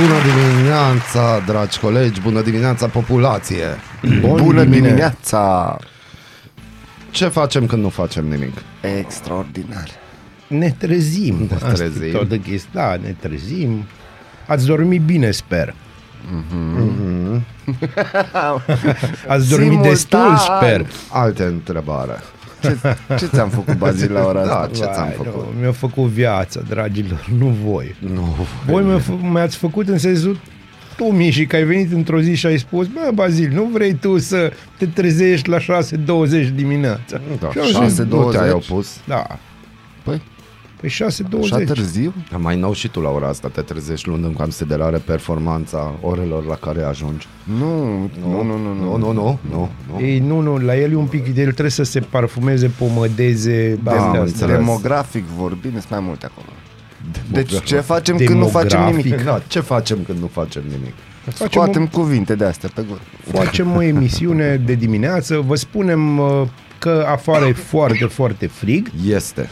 [0.00, 3.64] Bună dimineața, dragi colegi, bună dimineața, populație.
[4.20, 5.76] Bun Bună dimineața!
[7.10, 8.62] Ce facem când nu facem nimic?
[8.98, 9.88] Extraordinar.
[10.46, 11.36] Ne trezim.
[11.36, 12.10] Ne Asta e trezim.
[12.10, 12.70] Toată chestia.
[12.72, 13.84] Da, ne trezim.
[14.46, 15.74] Ați dormit bine, sper.
[19.28, 19.90] Ați dormit Simultan.
[19.90, 20.86] destul, sper.
[21.10, 22.18] Alte întrebare.
[22.68, 24.66] Ce, ce ți-am făcut, Bazil, la ora Da, asta?
[24.74, 25.34] ce ți-am Vai, făcut?
[25.54, 27.94] Nu, mi-a făcut viața, dragilor, nu voi.
[28.14, 28.36] Nu.
[28.66, 30.38] Voi mi-a fă- mi-ați făcut în sensul
[30.96, 34.18] tu, Miși, că ai venit într-o zi și ai spus, bă, Bazil, nu vrei tu
[34.18, 37.20] să te trezești la 6.20 dimineața?
[37.40, 38.70] Da, Și eu am zis, 6 nu te-ai 20.
[38.70, 38.96] opus.
[39.06, 39.26] Da,
[40.02, 40.22] Păi,
[40.84, 41.42] pe 6.20.
[41.42, 42.12] așa târziu?
[42.36, 46.54] Mai nou și tu la ora asta te trezești luând în considerare performanța orelor la
[46.54, 47.26] care ajungi.
[47.58, 48.96] Nu, nu, nu, nu, nu.
[48.96, 49.70] Nu, nu, nu, nu.
[49.92, 50.00] nu.
[50.00, 53.90] Ei, nu, nu, la el e un pic, el trebuie să se parfumeze, pomădeze, Da,
[53.90, 54.22] astea, am astea.
[54.22, 54.56] înțeles.
[54.56, 56.46] Demografic vorbind, sunt mai multe acolo.
[57.30, 58.70] Deci ce facem când nu Demografic.
[58.78, 59.24] facem nimic?
[59.24, 60.94] Da, ce facem când nu facem nimic?
[61.24, 63.00] Facem, Scoatem cuvinte de astea pe gură.
[63.32, 66.42] o, facem o emisiune de dimineață, vă spunem uh,
[66.78, 69.48] că afară e foarte, foarte frig, Este.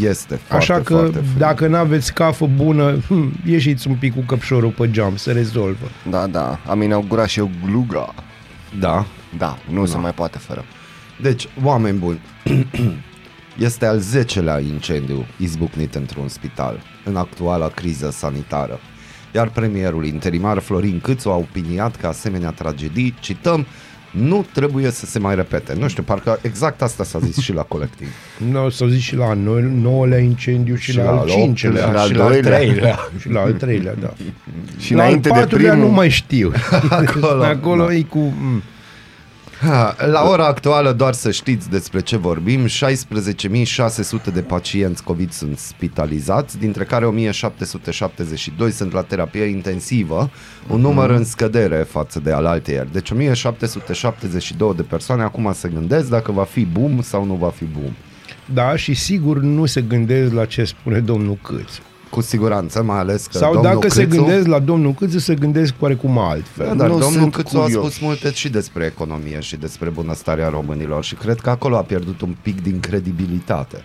[0.00, 1.36] Este foarte, așa că foarte frig.
[1.36, 5.86] dacă nu aveți cafă bună, hm, ieșiți un pic cu căpșorul pe geam, se rezolvă.
[6.10, 8.14] Da, da, am inaugurat și eu gluga.
[8.80, 9.06] Da.
[9.38, 10.64] Da, nu se mai poate fără.
[11.20, 12.20] Deci, oameni buni,
[13.58, 18.80] este al zecelea incendiu izbucnit într-un spital în actuala criză sanitară.
[19.34, 23.66] Iar premierul interimar Florin Câțu a opiniat că asemenea tragedii, cităm,
[24.20, 25.74] nu trebuie să se mai repete.
[25.78, 28.08] Nu știu, parcă exact asta s-a zis și la colectiv.
[28.50, 31.84] Nu, să zic și la noi, nouălea incendiu și, Și la, la al al cincilea.
[31.84, 32.56] optulea, și al doilea.
[32.58, 32.98] treilea.
[33.20, 34.12] Și la al treilea, da.
[34.84, 35.88] Și la al înainte de patrulea primul...
[35.88, 36.52] nu mai știu.
[36.88, 37.94] Acolo, Acolo da.
[37.94, 38.18] e cu...
[38.18, 38.62] mm.
[39.64, 42.70] Ha, La ora actuală, doar să știți despre ce vorbim, 16.600
[44.32, 50.30] de pacienți COVID sunt spitalizați, dintre care 1.772 sunt la terapie intensivă,
[50.68, 52.92] un număr în scădere față de alaltăieri.
[52.92, 57.64] Deci 1.772 de persoane acum se gândesc dacă va fi boom sau nu va fi
[57.64, 57.92] boom.
[58.54, 61.80] Da, și sigur nu se gândesc la ce spune domnul Câțu.
[62.14, 65.34] Cu siguranță, mai ales că Sau domnul dacă se Câțu- gândesc la domnul Câțu, se
[65.34, 66.66] gândesc oarecum altfel.
[66.66, 67.80] Da, dar Nu domnul sunt Câțu a curios.
[67.82, 72.20] spus multe și despre economie și despre bunăstarea românilor și cred că acolo a pierdut
[72.20, 73.84] un pic din credibilitate.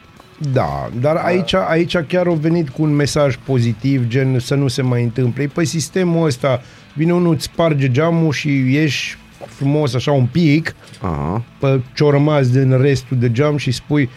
[0.54, 4.82] Da, dar aici, aici chiar au venit cu un mesaj pozitiv, gen să nu se
[4.82, 5.46] mai întâmple.
[5.54, 6.62] Păi sistemul ăsta,
[6.96, 9.18] vine unul, îți sparge geamul și ieși
[9.48, 11.44] frumos așa un pic Aha.
[11.60, 14.10] pe ce-o rămas din restul de geam și spui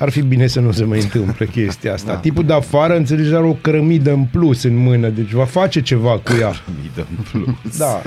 [0.00, 2.12] ar fi bine să nu se mai întâmple chestia asta.
[2.12, 2.18] Da.
[2.18, 6.10] Tipul de afară, înțelegi, are o cărămidă în plus în mână, deci va face ceva
[6.18, 6.52] cu ea.
[6.82, 7.76] Midă în plus.
[7.78, 8.02] Da.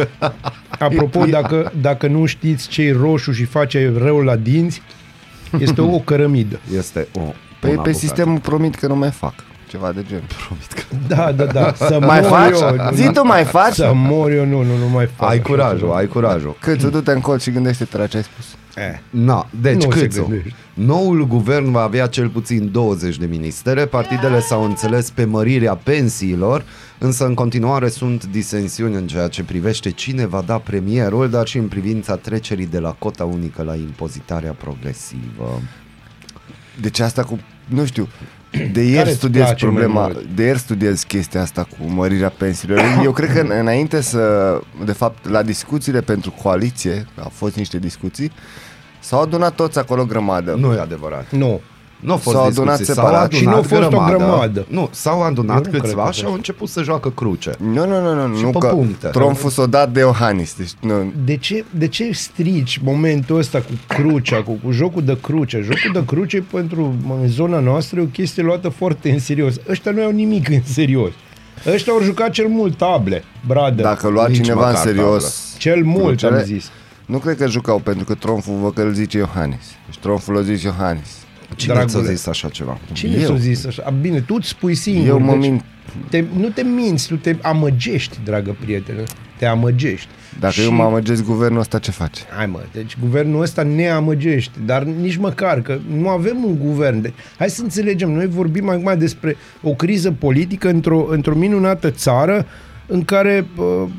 [0.80, 4.82] Apropo, dacă, dacă nu știți ce e roșu și face rău la dinți,
[5.60, 6.60] este o cărămidă.
[6.78, 7.98] Este o Păi bună pe bucată.
[7.98, 9.34] sistemul promit că nu mai fac.
[9.74, 10.24] Ceva de genul.
[11.08, 11.74] Da, da, da.
[11.76, 12.60] Să Mai mor faci?
[12.60, 13.74] Eu, Zi tu mai faci?
[13.74, 15.30] Să mor eu, nu, nu, nu mai fac.
[15.30, 15.96] Ai așa curajul, ceva.
[15.96, 16.56] ai curajul.
[16.62, 18.46] Cât tu du-te în colț și gândește-te la ce ai spus.
[18.76, 19.00] Eh.
[19.10, 20.54] Na, deci Nu se Câțu, gândește.
[20.74, 26.64] noul guvern va avea cel puțin 20 de ministere, partidele s-au înțeles pe mărirea pensiilor,
[26.98, 31.58] însă în continuare sunt disensiuni în ceea ce privește cine va da premierul, dar și
[31.58, 35.62] în privința trecerii de la cota unică la impozitarea progresivă.
[36.82, 38.08] Deci asta cu, nu știu,
[38.72, 40.24] de ieri Care-ți studiez place mai problema, mult?
[40.36, 42.80] de ieri studiez chestia asta cu mărirea pensiilor.
[43.04, 47.78] Eu cred că în- înainte să, de fapt, la discuțiile pentru coaliție, au fost niște
[47.80, 48.32] discuții,
[49.00, 50.56] s-au adunat toți acolo grămadă.
[50.60, 51.32] Nu e adevărat.
[51.32, 51.62] Nu.
[52.04, 53.24] Nu au fost S-au discuții, adunat s-au separat.
[53.24, 54.66] adunat Și nu a fost o grămadă.
[54.70, 56.36] Nu, s-au Eu adunat nu cred câțiva că și a au fost.
[56.38, 57.52] început să joacă cruce.
[57.60, 59.08] Nu, nu, nu, nu, Și nu pe că puncte.
[59.08, 60.56] Trumful s-a dat de Iohannis.
[60.58, 65.18] Deci, nu, De ce, de ce strici momentul ăsta cu crucea, cu, cu jocul de
[65.22, 65.60] cruce?
[65.62, 69.56] Jocul de cruce pentru în zona noastră e o chestie luată foarte în serios.
[69.70, 71.12] Ăștia nu au nimic în serios.
[71.74, 73.84] Ăștia au jucat cel mult table, brother.
[73.86, 75.56] dacă lua Nici cineva în măcar serios...
[75.58, 76.70] Cel mult, crucele, am zis.
[77.06, 79.64] Nu cred că jucau pentru că Trumful vă că îl zice Iohannis.
[79.86, 81.10] Deci Trumful îl zice Iohannis.
[81.56, 82.04] Cine Dragule.
[82.04, 82.78] ți-a zis așa ceva?
[82.92, 83.26] Cine Eu.
[83.26, 83.84] ți-a zis așa?
[83.86, 85.08] A, Bine, tu îți spui singur.
[85.08, 85.64] Eu mă deci mint.
[86.10, 89.04] Te, nu te minți, tu te amăgești, dragă prietenă.
[89.38, 90.08] Te amăgești.
[90.40, 92.22] Dacă eu mă amăgesc guvernul ăsta, ce face?
[92.38, 97.02] Hai mă, deci guvernul ăsta ne amăgește, dar nici măcar că nu avem un guvern.
[97.02, 97.14] De...
[97.38, 102.46] Hai să înțelegem, noi vorbim acum despre o criză politică într-o, într-o minunată țară
[102.86, 103.90] în care uh,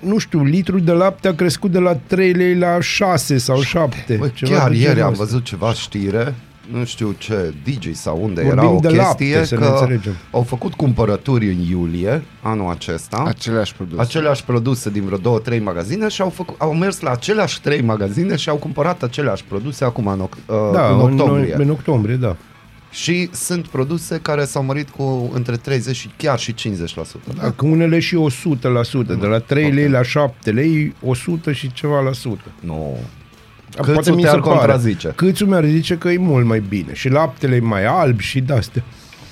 [0.00, 4.14] nu știu, litru de lapte a crescut de la 3 lei la 6 sau 7.
[4.14, 5.24] Bă, ceva chiar de ieri genul am ăsta.
[5.24, 6.34] văzut ceva știre
[6.70, 9.72] nu știu ce, Digi sau unde Vorbim era o de lapte, chestie să ne că
[9.72, 10.12] înțelegem.
[10.30, 13.24] au făcut cumpărături în iulie anul acesta.
[13.26, 14.00] Aceleași produse.
[14.00, 17.80] aceleași produse din vreo două, trei magazine și au, făcut, au mers la aceleași trei
[17.82, 21.54] magazine și au cumpărat aceleași produse acum în, oct- uh, Da, în octombrie.
[21.54, 22.36] În, în octombrie, da.
[22.90, 26.58] Și sunt produse care s-au mărit cu între 30 și chiar și 50%.
[26.94, 27.42] Da?
[27.42, 32.12] Dacă unele și 100%, de la 3 lei la 7 lei, 100 și ceva la
[32.12, 32.44] sută.
[32.60, 32.74] Nu.
[32.74, 33.00] Poate
[33.80, 34.56] Câțu mi te-ar se pare.
[34.56, 35.12] contrazice.
[35.16, 36.92] Câțu mi-ar zice că e mult mai bine.
[36.94, 38.82] Și laptele e mai alb și de-astea.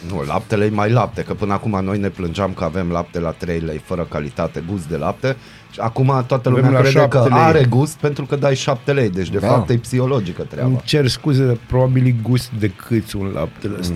[0.09, 3.31] Nu, laptele e mai lapte, că până acum noi ne plângeam că avem lapte la
[3.31, 5.37] 3 lei, fără calitate, gust de lapte.
[5.71, 7.43] Și acum toată Avem lumea la crede că 7 lei.
[7.43, 9.09] are gust pentru că dai 7 lei.
[9.11, 9.47] Deci, de Da.
[9.47, 10.69] fapt, e psihologică treaba.
[10.69, 13.95] Îmi cer scuze, dar probabil e gust de câțu un laptele ăsta.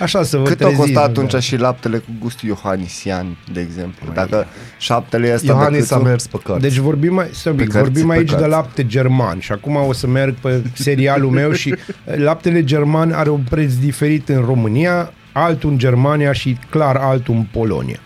[0.00, 1.40] Așa să vă Cât a treziți, costat nu, atunci da.
[1.40, 4.12] și laptele cu gust iohanisian, de exemplu?
[4.12, 4.46] Dacă
[4.78, 6.62] șaptele e ăsta de Iohannis a câțu, mers pe cărți.
[6.62, 8.50] Deci vorbim, mai, stai un pic, Pe cărți, vorbim pe aici de cărți.
[8.50, 11.68] lapte german și acum o să merg pe serialul meu și
[12.04, 17.34] eh, laptele german are un preț diferit în România, altul în Germania și clar altul
[17.34, 17.98] în Polonia.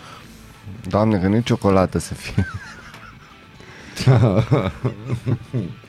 [0.89, 2.47] Doamne, că nu e ciocolată să fie.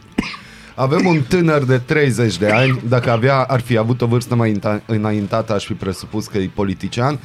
[0.79, 4.51] Avem un tânăr de 30 de ani, dacă avea, ar fi avut o vârstă mai
[4.51, 7.19] înainta- înaintată, aș fi presupus că e politician.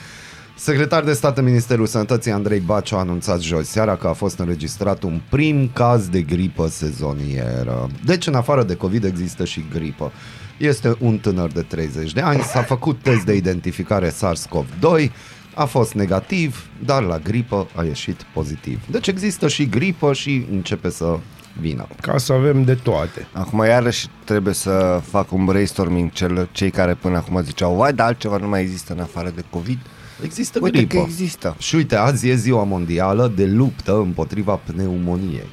[0.57, 4.39] Secretar de stat în Ministerul Sănătății Andrei Baciu a anunțat joi seara că a fost
[4.39, 7.91] înregistrat un prim caz de gripă sezonieră.
[8.05, 10.13] Deci, în afară de COVID, există și gripă.
[10.59, 15.11] Este un tânăr de 30 de ani, s-a făcut test de identificare SARS-CoV-2,
[15.55, 18.81] a fost negativ, dar la gripă a ieșit pozitiv.
[18.91, 21.19] Deci există și gripă și începe să
[21.61, 21.87] vină.
[22.01, 23.27] Ca să avem de toate.
[23.33, 28.07] Acum iarăși trebuie să fac un brainstorming cel, cei care până acum ziceau vai, dar
[28.07, 29.79] altceva nu mai există în afară de COVID.
[30.25, 30.95] Există Uite gripă.
[30.95, 31.57] că există.
[31.59, 35.49] Și uite, azi e ziua mondială de luptă împotriva pneumoniei.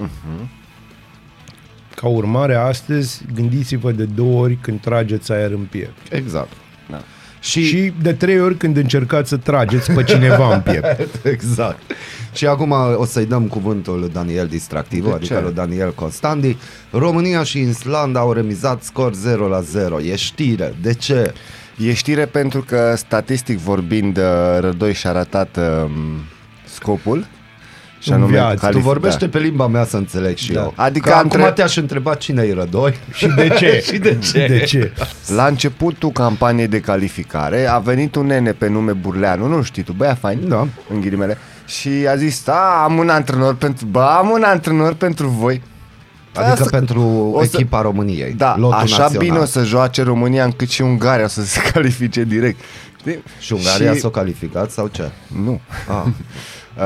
[1.96, 6.14] Ca urmare, astăzi, gândiți-vă de două ori când trageți aer în piept.
[6.14, 6.52] Exact.
[7.42, 7.46] Da.
[7.48, 11.10] Și, Și de trei ori când încercați să trageți pe cineva în piept.
[11.34, 11.80] exact.
[12.34, 15.42] Și acum o să-i dăm cuvântul lui Daniel Distractiv, De adică ce?
[15.42, 16.58] lui Daniel Constandi.
[16.92, 20.02] România și Islanda au remizat scor 0 la 0.
[20.02, 20.76] E știre.
[20.82, 21.34] De ce?
[21.78, 24.24] E știre pentru că, statistic vorbind, uh,
[24.60, 25.92] Rădoi și-a ratat um,
[26.64, 27.26] scopul.
[28.00, 28.54] Și În anume viață.
[28.56, 29.38] Tu calific- vorbește da.
[29.38, 30.60] pe limba mea să înțeleg și Da.
[30.62, 30.74] eu.
[30.76, 32.98] Adică că între- acum te-aș întreba cine e Rădoi.
[33.14, 33.80] Și de ce?
[33.92, 34.48] și de ce?
[34.48, 34.92] De ce?
[35.36, 39.92] La începutul campaniei de calificare a venit un nene pe nume Burleanu, nu știi tu,
[39.92, 40.68] băia fain, Da.
[40.94, 45.28] în ghilimele, și a zis, a, am un antrenor pentru, bă, am un antrenor pentru
[45.28, 45.62] voi.
[46.34, 47.02] Adică Asta- pentru
[47.34, 48.34] o să- echipa României.
[48.34, 49.28] Da, lotul așa național.
[49.28, 52.60] bine o să joace România încât și Ungaria o să se califice direct.
[53.00, 53.24] Știi?
[53.40, 55.10] Și Ungaria s-a calificat sau ce?
[55.44, 55.62] Nu.
[55.88, 56.04] Ah.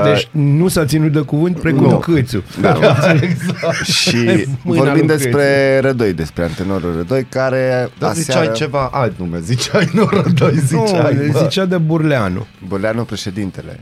[0.04, 1.98] Deci nu s-a ținut de cuvânt precum Nu.
[1.98, 2.44] Câțu.
[2.62, 2.74] Da.
[4.00, 4.16] și
[4.64, 9.90] Mâna vorbim lui despre Rădoi, despre antrenorul Rădoi, care Dar ziceai ceva alt nume, ziceai
[9.94, 11.40] nu Rădoi, ziceai, Nu, bă.
[11.40, 12.46] zicea de Burleanu.
[12.68, 13.80] Burleanu președintele.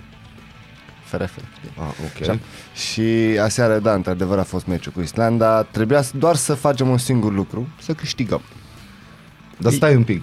[1.03, 1.31] FRF.
[1.77, 2.21] Ah, ok.
[2.29, 2.39] Așa.
[2.73, 3.01] Și
[3.43, 5.61] aseară, da, într-adevăr a fost meciul cu Islanda.
[5.71, 8.41] Trebuia să- doar să facem un singur lucru, să câștigăm.
[9.61, 10.21] Dar stai un pic.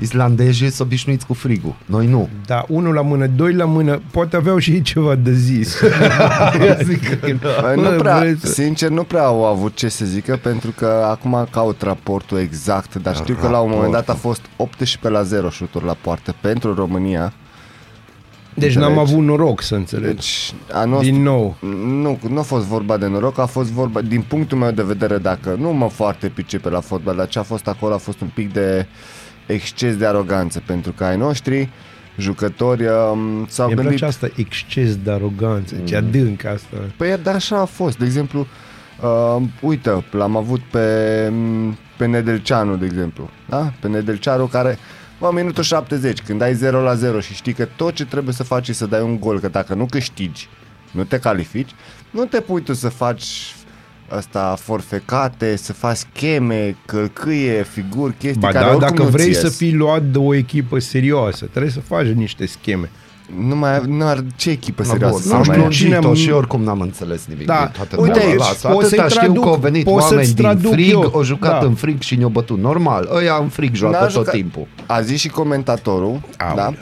[0.00, 1.74] Islandezii sunt obișnuiți cu frigul.
[1.86, 2.28] Noi nu.
[2.46, 5.80] Da, unul la mână, doi la mână, poate aveau și ei ceva de zis.
[6.82, 7.48] Zic că da.
[7.60, 10.70] Bă, nu Bă, prea, vreți să- sincer, nu prea au avut ce să zică pentru
[10.76, 15.08] că acum caut raportul exact, dar știu că la un moment dat a fost 18
[15.18, 17.32] la 0 șuturi la poartă pentru România.
[18.54, 19.12] Deci n-am Înțelegi?
[19.12, 20.06] avut noroc să înțeleg.
[20.14, 21.56] Deci, a nostru, Din nou.
[21.84, 25.18] Nu, nu a fost vorba de noroc, a fost vorba, din punctul meu de vedere,
[25.18, 28.30] dacă nu mă foarte pricepe la fotbal, dar ce a fost acolo a fost un
[28.34, 28.86] pic de
[29.46, 31.68] exces de aroganță, pentru că ai noștri
[32.18, 33.98] jucători um, s-au Mi-e gândit...
[33.98, 36.76] place asta, exces de aroganță, ce adânc asta.
[36.96, 38.46] Păi dar așa a fost, de exemplu,
[39.02, 41.32] uh, uite, l-am avut pe,
[41.96, 43.72] pe Nedelceanu, de exemplu, da?
[43.80, 44.78] Pe Nedelceanu care,
[45.24, 48.42] bă, minutul 70, când ai 0 la 0 și știi că tot ce trebuie să
[48.42, 50.48] faci e să dai un gol, că dacă nu câștigi,
[50.90, 51.70] nu te califici,
[52.10, 53.54] nu te pui tu să faci
[54.08, 59.32] asta forfecate, să faci scheme, călcâie, figuri, chestii Ba care da, oricum dacă nu vrei
[59.32, 59.56] ți să ies.
[59.56, 62.90] fii luat de o echipă serioasă, trebuie să faci niște scheme.
[63.46, 65.70] Nu mai nu ar ce echipă Mă, serioasă bun, să am mai știu ai?
[65.70, 67.56] cine lungit-o am- și oricum n-am înțeles nimic Da.
[67.58, 68.68] din toată Uite treaba aici, asta.
[68.68, 71.10] pot să-ți Atâta știu traduc, că au venit pot oameni să-ți din traduc frig, eu.
[71.14, 71.66] au jucat Da.
[71.66, 72.58] în frig și ne-au bătut.
[72.58, 74.66] Normal, ăia în frig joacă N-a tot jucat- timpul.
[74.86, 76.56] A zis și comentatorul, Aoleu.
[76.56, 76.72] da?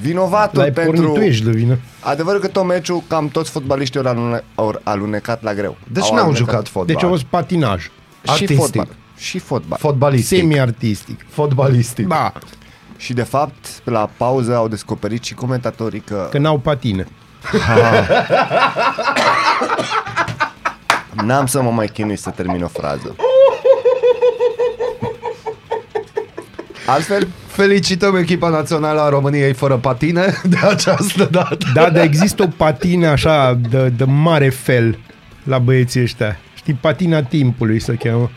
[0.00, 1.12] Vinovatul L-ai pornit pentru...
[1.12, 1.78] tu, ești de vină.
[2.00, 5.76] Adevărul că tot meciul, cam toți fotbaliștii au, alune, au alunecat la greu.
[5.92, 6.48] Deci Au n-au alunecat.
[6.48, 6.94] jucat fotbal.
[6.94, 7.82] Deci a fost patinaj.
[7.82, 7.90] Și
[8.30, 8.56] artistic.
[8.58, 8.88] fotbal.
[9.16, 9.78] Și fotbal.
[9.80, 10.38] Fotbalistic.
[10.38, 11.26] Semi-artistic.
[11.28, 12.06] Fotbalistic.
[12.06, 12.32] Da.
[13.00, 17.06] Și de fapt, la pauză au descoperit și comentatorii că, Că n-au patine.
[21.26, 23.16] n-am să mă mai chinui să termin o frază.
[26.86, 31.56] Altfel, Felicităm echipa națională a României fără patine de această dată.
[31.74, 34.98] Da, dar există o patină așa de, de mare fel
[35.44, 36.38] la băieții ăștia.
[36.54, 38.30] Știi, patina timpului se cheamă.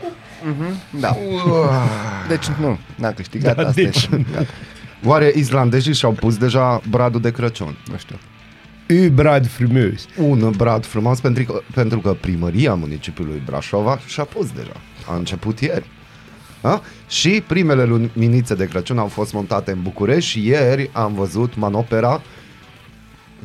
[1.00, 1.16] Da.
[2.28, 4.16] Deci nu, n-a câștigat, Da, asta deci- e.
[4.34, 4.40] Da,
[5.06, 7.76] Oare islandezii și-au pus deja bradul de Crăciun?
[7.90, 8.16] nu știu.
[9.06, 10.06] U brad frumos.
[10.18, 14.76] Un brad frumos pentru că, pentru că primăria municipiului Brașova și-a pus deja.
[15.10, 15.84] A început ieri.
[16.60, 16.82] A?
[17.08, 22.20] Și primele luminițe de Crăciun au fost montate în București și ieri am văzut manopera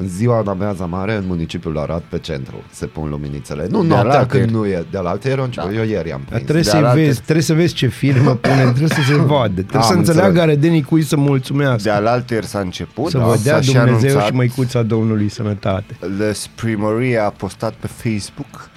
[0.01, 2.63] în ziua de amiaza mare în municipiul Arad pe centru.
[2.71, 3.67] Se pun luminițele.
[3.69, 4.47] Nu De noaptea alaltăieri.
[4.51, 4.85] când nu e.
[4.91, 5.69] De la altă erau da.
[5.75, 6.43] Eu ieri am Dar prins.
[6.43, 9.53] trebuie De să alaltă- vezi, trebuie să vezi ce firmă pune, trebuie să se vadă.
[9.61, 10.47] Trebuie Am să înțeleagă înțeles.
[10.49, 11.91] aredenii cui să De mulțumească.
[11.91, 14.25] alaltă s-a început, Să da, vă dea s-a și Dumnezeu anunțat.
[14.29, 15.97] și măicuța Domnului sănătate.
[16.17, 18.69] Les Primăria a postat pe Facebook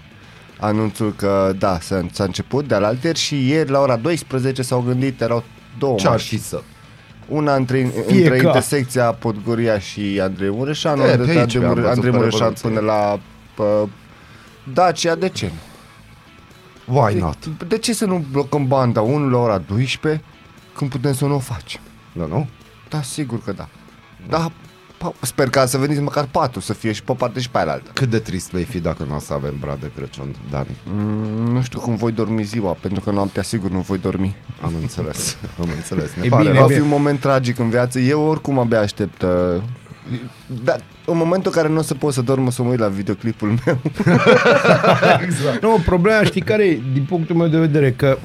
[0.61, 5.21] anunțul că da, s-a, s-a început de alaltăieri și ieri la ora 12 s-au gândit,
[5.21, 5.45] erau
[5.79, 6.41] două Ce ar mașini.
[6.41, 6.61] fi să?
[7.33, 8.47] Una între, Fie între ca.
[8.47, 12.11] intersecția Podgoria și Andrei Mureșanu, E, de pe pe aici Andrei, am Mure, văzut Andrei
[12.11, 12.69] pe Mureșan Revoluție.
[12.69, 13.19] până la
[13.55, 13.89] pă,
[14.73, 15.51] Dacia, de ce
[16.87, 16.95] nu?
[17.01, 17.47] Why not?
[17.69, 20.23] De ce să nu blocăm banda 1 la ora 12
[20.75, 21.81] când putem să nu o facem?
[22.13, 22.49] Da, nu?
[22.89, 23.69] Da, sigur că da.
[24.29, 24.53] Da, pa-
[25.21, 27.73] sper ca să veniți măcar patru să fie și pe o parte și pe aia
[27.73, 27.91] altă.
[27.95, 30.77] Cât de trist vei fi dacă nu o să avem brad de Crăciun, Dani?
[30.85, 34.37] Mm, nu știu cum voi dormi ziua, pentru că noaptea sigur nu voi dormi.
[34.63, 35.37] Am înțeles.
[35.61, 36.15] Am înțeles.
[36.15, 36.67] Ne E pare bine, rău.
[36.67, 37.99] Va fi un moment tragic în viață.
[37.99, 39.23] Eu oricum abia aștept.
[39.23, 39.63] Uh,
[40.65, 42.79] dar în momentul în care nu o să pot să dorm, o să mă uit
[42.79, 43.79] la videoclipul meu.
[45.61, 48.19] Nu, problema știi care e, din punctul meu de vedere, că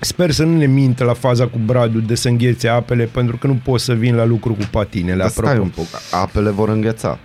[0.00, 3.46] sper să nu ne mintă la faza cu bradul de să înghețe apele, pentru că
[3.46, 5.62] nu pot să vin la lucru cu patinele, Dar stai apropo.
[5.80, 7.18] un pic, apele vor îngheța.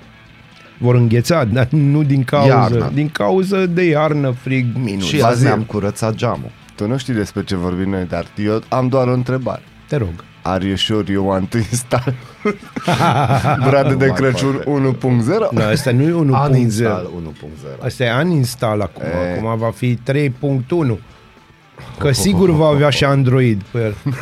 [0.80, 2.92] Vor îngheța, dar nu din cauză, Iarnă.
[2.94, 5.06] din cauză de iarnă, frig, minus.
[5.08, 6.52] Și azi ne-am curățat geamul.
[6.76, 9.62] tu nu știi despre ce vorbim noi, dar eu am doar o întrebare.
[9.88, 10.24] Te rog.
[10.44, 12.14] Are you sure you want to install
[13.70, 14.64] Bradul de mai Crăciun
[15.00, 15.52] 1.0?
[15.52, 16.12] Nu, asta nu e
[16.46, 16.50] 1.0.
[16.50, 17.10] Uninstall
[17.80, 17.86] 1.0.
[17.86, 19.04] Asta e uninstall acum.
[19.04, 19.38] E.
[19.38, 20.98] Acum va fi 3.1.
[21.98, 23.96] Că sigur va avea și Android pe el.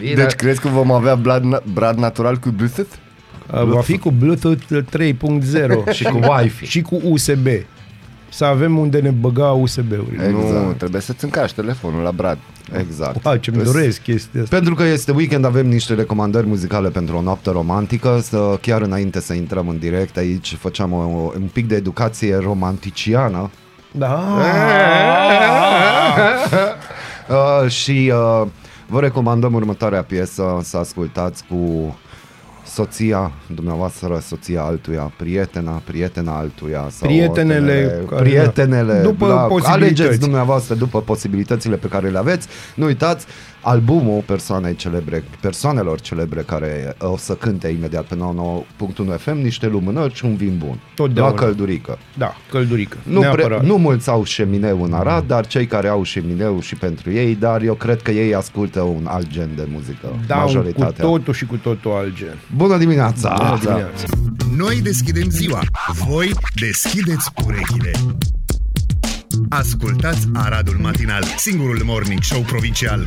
[0.00, 0.14] Bine.
[0.14, 2.90] Deci crezi că vom avea brad, na- brad natural cu Bluetooth?
[3.50, 4.62] Va fi cu Bluetooth
[4.98, 6.66] 3.0 și cu Wi-Fi.
[6.66, 7.46] și cu USB.
[8.28, 10.26] Să avem unde ne băga USB-urile.
[10.28, 10.64] Exact.
[10.66, 12.38] Nu, trebuie să-ți încarci telefonul la brad.
[12.78, 13.24] Exact.
[13.24, 14.56] Wow, ce-mi doresc chestia asta.
[14.56, 18.18] Pentru că este weekend, avem niște recomandări muzicale pentru o noapte romantică.
[18.22, 23.50] Să, chiar înainte să intrăm în direct aici, făceam o, un pic de educație romanticiană.
[23.92, 24.38] Da.
[27.28, 28.46] Uh, și uh,
[28.86, 31.96] vă recomandăm următoarea piesă să ascultați cu
[32.66, 39.72] soția dumneavoastră, soția altuia, prietena, prietena altuia sau Prietenele oricine, care- prietenele, După da, posibilități.
[40.02, 42.48] alegeți dumneavoastră după posibilitățile pe care le aveți.
[42.74, 43.26] Nu uitați,
[43.68, 49.66] albumul persoanei celebre, persoanelor celebre care uh, o să cânte imediat pe 99.1 FM, niște
[49.66, 50.80] lumânări și un vin bun.
[50.94, 51.34] Totdeauna.
[51.34, 51.98] La căldurică.
[52.18, 52.96] Da, căldurică.
[53.02, 53.64] Nu, pre, Neapărat.
[53.64, 57.62] nu mulți au șemineu în Arad, dar cei care au șemineu și pentru ei, dar
[57.62, 60.20] eu cred că ei ascultă un alt gen de muzică.
[60.26, 61.04] Da, un cu majoritatea.
[61.04, 62.38] totul și cu totul alt gen.
[62.56, 63.34] Bună dimineața!
[63.38, 64.06] Bună dimineața.
[64.56, 65.60] Noi deschidem ziua,
[66.08, 66.30] voi
[66.60, 67.90] deschideți urechile.
[69.48, 73.06] Ascultați Aradul Matinal, singurul morning show provincial.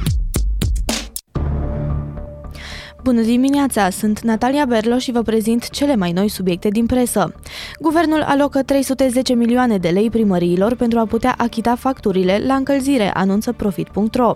[3.10, 7.34] Bună dimineața, sunt Natalia Berlo și vă prezint cele mai noi subiecte din presă.
[7.80, 13.52] Guvernul alocă 310 milioane de lei primăriilor pentru a putea achita facturile la încălzire, anunță
[13.52, 14.36] Profit.ro.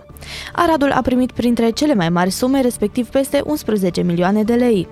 [0.52, 4.88] Aradul a primit printre cele mai mari sume, respectiv peste 11 milioane de lei.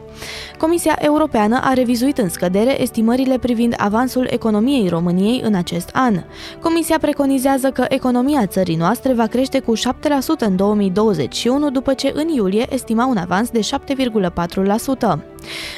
[0.58, 6.22] Comisia Europeană a revizuit în scădere estimările privind avansul economiei României în acest an.
[6.60, 9.80] Comisia preconizează că economia țării noastre va crește cu 7%
[10.38, 15.18] în 2021, după ce în iulie estima un avans de 7,4%.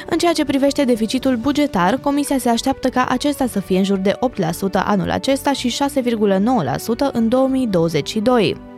[0.09, 3.97] În ceea ce privește deficitul bugetar, Comisia se așteaptă ca acesta să fie în jur
[3.97, 8.74] de 8% anul acesta și 6,9% în 2022.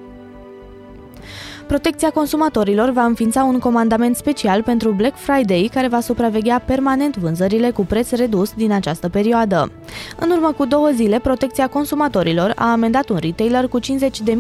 [1.67, 7.71] Protecția consumatorilor va înființa un comandament special pentru Black Friday care va supraveghea permanent vânzările
[7.71, 9.71] cu preț redus din această perioadă.
[10.19, 13.85] În urmă cu două zile, Protecția consumatorilor a amendat un retailer cu 50.000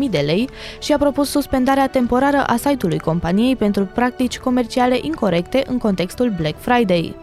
[0.09, 5.77] de lei și a propus suspendarea temporară a site-ului companiei pentru practici comerciale incorrecte în
[5.77, 7.15] contextul Black Friday.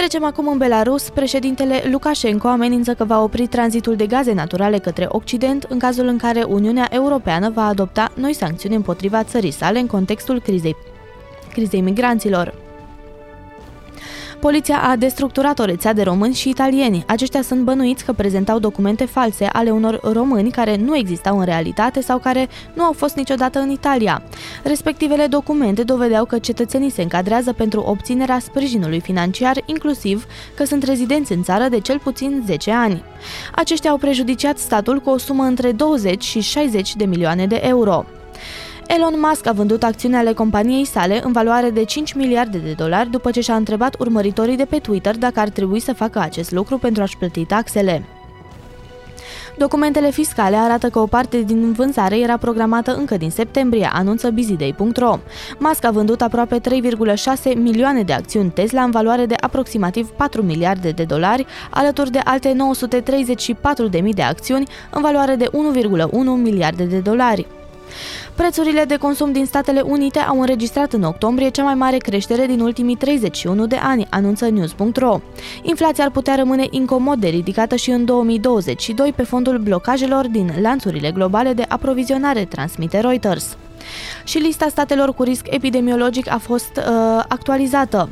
[0.00, 1.08] Trecem acum în Belarus.
[1.08, 6.16] Președintele Lukashenko amenință că va opri tranzitul de gaze naturale către Occident în cazul în
[6.16, 10.76] care Uniunea Europeană va adopta noi sancțiuni împotriva țării sale în contextul crizei,
[11.52, 12.69] crizei migranților.
[14.40, 17.04] Poliția a destructurat o rețea de români și italieni.
[17.06, 22.00] Aceștia sunt bănuiți că prezentau documente false ale unor români care nu existau în realitate
[22.00, 24.22] sau care nu au fost niciodată în Italia.
[24.62, 31.32] Respectivele documente dovedeau că cetățenii se încadrează pentru obținerea sprijinului financiar, inclusiv că sunt rezidenți
[31.32, 33.02] în țară de cel puțin 10 ani.
[33.54, 38.04] Aceștia au prejudiciat statul cu o sumă între 20 și 60 de milioane de euro.
[38.96, 43.10] Elon Musk a vândut acțiuni ale companiei sale în valoare de 5 miliarde de dolari
[43.10, 46.78] după ce și-a întrebat urmăritorii de pe Twitter dacă ar trebui să facă acest lucru
[46.78, 48.04] pentru a-și plăti taxele.
[49.56, 55.18] Documentele fiscale arată că o parte din vânzare era programată încă din septembrie, anunță busyday.ro.
[55.58, 60.90] Musk a vândut aproape 3,6 milioane de acțiuni Tesla în valoare de aproximativ 4 miliarde
[60.90, 62.56] de dolari, alături de alte
[63.92, 65.52] 934.000 de acțiuni în valoare de 1,1
[66.42, 67.46] miliarde de dolari.
[68.34, 72.60] Prețurile de consum din Statele Unite au înregistrat în octombrie cea mai mare creștere din
[72.60, 75.20] ultimii 31 de ani, anunță news.ro.
[75.62, 81.10] Inflația ar putea rămâne incomod de ridicată și în 2022 pe fondul blocajelor din lanțurile
[81.10, 83.56] globale de aprovizionare, transmite Reuters.
[84.24, 88.08] Și lista statelor cu risc epidemiologic a fost uh, actualizată.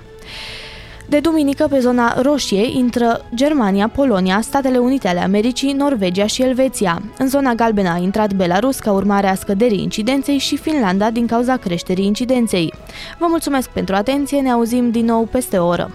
[1.09, 7.03] De duminică, pe zona roșie, intră Germania, Polonia, Statele Unite ale Americii, Norvegia și Elveția.
[7.19, 11.57] În zona galbenă a intrat Belarus ca urmare a scăderii incidenței și Finlanda din cauza
[11.57, 12.75] creșterii incidenței.
[13.19, 15.91] Vă mulțumesc pentru atenție, ne auzim din nou peste o oră.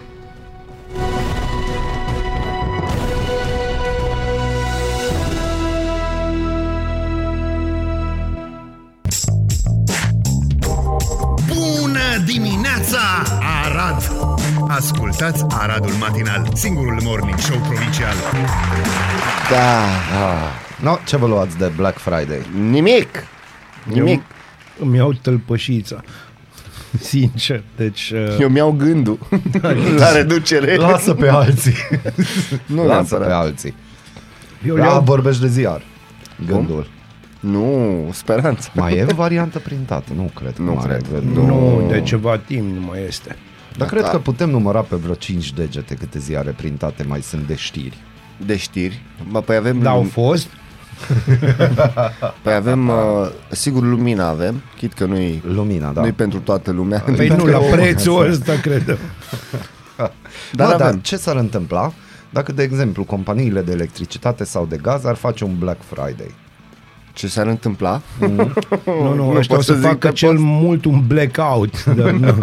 [12.13, 12.99] Bună dimineața,
[13.65, 14.11] Arad!
[14.67, 18.13] Ascultați Aradul Matinal, singurul morning show provincial.
[19.49, 20.81] Da, Ah.
[20.81, 22.41] No, ce vă luați de Black Friday?
[22.69, 23.07] nimic.
[23.83, 24.21] Nimic.
[24.79, 26.03] Eu îmi iau tălpășița.
[26.99, 28.11] Sincer, deci...
[28.15, 29.17] uh, Eu mi-au gândul
[29.97, 30.75] la reducere.
[30.75, 31.75] Lasă pe alții.
[32.65, 33.27] Nu Lasă neapărat.
[33.27, 33.75] pe alții.
[34.67, 35.81] eu Da, iau vorbești de ziar.
[36.45, 36.87] Gândul.
[37.43, 38.69] Nu, speranța.
[38.75, 40.11] Mai e variantă printată?
[40.15, 40.55] Nu cred.
[40.55, 41.05] că Nu mai cred.
[41.15, 41.23] e.
[41.33, 41.87] Nu, Nu.
[41.89, 43.35] de ceva timp nu mai este.
[43.77, 44.09] Dar cred Da.
[44.09, 47.97] că putem număra pe vreo 5 degete câte ziare printate mai sunt de știri.
[48.45, 49.01] De știri.
[49.31, 50.47] Bă, păi avem, Da, au fost.
[52.43, 52.95] păi avem uh,
[53.49, 56.01] sigur lumina avem, chit că nu-i, Lumina, da.
[56.01, 56.99] nu-i pentru toată lumea.
[57.15, 58.85] Păi nu, la prețul ăsta, cred.
[59.97, 60.11] Dar
[60.51, 60.99] Dar, da, dar avem.
[60.99, 61.93] ce s-ar întâmpla
[62.29, 66.33] dacă, de exemplu, companiile de electricitate sau de gaz ar face un Black Friday?
[67.13, 68.01] Ce s-ar întâmpla?
[68.85, 70.39] Nu, nu, Nu ăștia o pot să să zic facă că cel pot.
[70.39, 71.83] mult un blackout.
[71.85, 72.33] Dar nu.